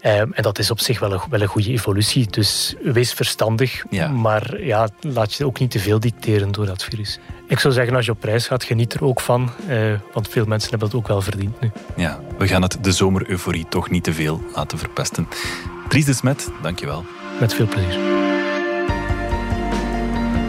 Ehm, 0.00 0.32
en 0.32 0.42
dat 0.42 0.58
is 0.58 0.70
op 0.70 0.80
zich 0.80 1.00
wel 1.00 1.12
een, 1.12 1.20
wel 1.30 1.40
een 1.40 1.46
goede 1.46 1.70
evolutie. 1.70 2.26
Dus 2.30 2.74
wees 2.82 3.12
verstandig, 3.12 3.84
maar 4.12 4.62
ja, 4.62 4.88
laat 5.00 5.34
je 5.34 5.46
ook 5.46 5.58
niet 5.58 5.70
te 5.70 5.78
veel 5.78 6.00
dicteren 6.00 6.52
door 6.52 6.66
dat 6.66 6.84
virus. 6.84 7.18
Ik 7.48 7.58
zou 7.58 7.74
zeggen, 7.74 7.96
als 7.96 8.04
je 8.04 8.12
op 8.12 8.24
reis 8.24 8.46
gaat, 8.46 8.64
geniet 8.64 8.94
er 8.94 9.04
ook 9.04 9.20
van. 9.20 9.50
Eh, 9.68 9.92
want 10.12 10.28
veel 10.28 10.44
mensen 10.44 10.70
hebben 10.70 10.88
dat 10.88 10.98
ook 10.98 11.08
wel 11.08 11.22
verdiend 11.22 11.60
nu. 11.60 11.70
Ja, 11.96 12.20
we 12.38 12.48
gaan 12.48 12.62
het 12.62 12.78
de 12.80 12.92
zomer-euforie 12.92 13.66
toch 13.68 13.90
niet 13.90 14.04
te 14.04 14.12
veel 14.12 14.42
laten 14.54 14.78
verpesten. 14.78 15.28
Dries 15.88 16.04
de 16.04 16.14
Smet, 16.14 16.50
dankjewel. 16.62 17.04
Met 17.40 17.54
veel 17.54 17.66
plezier. 17.66 18.25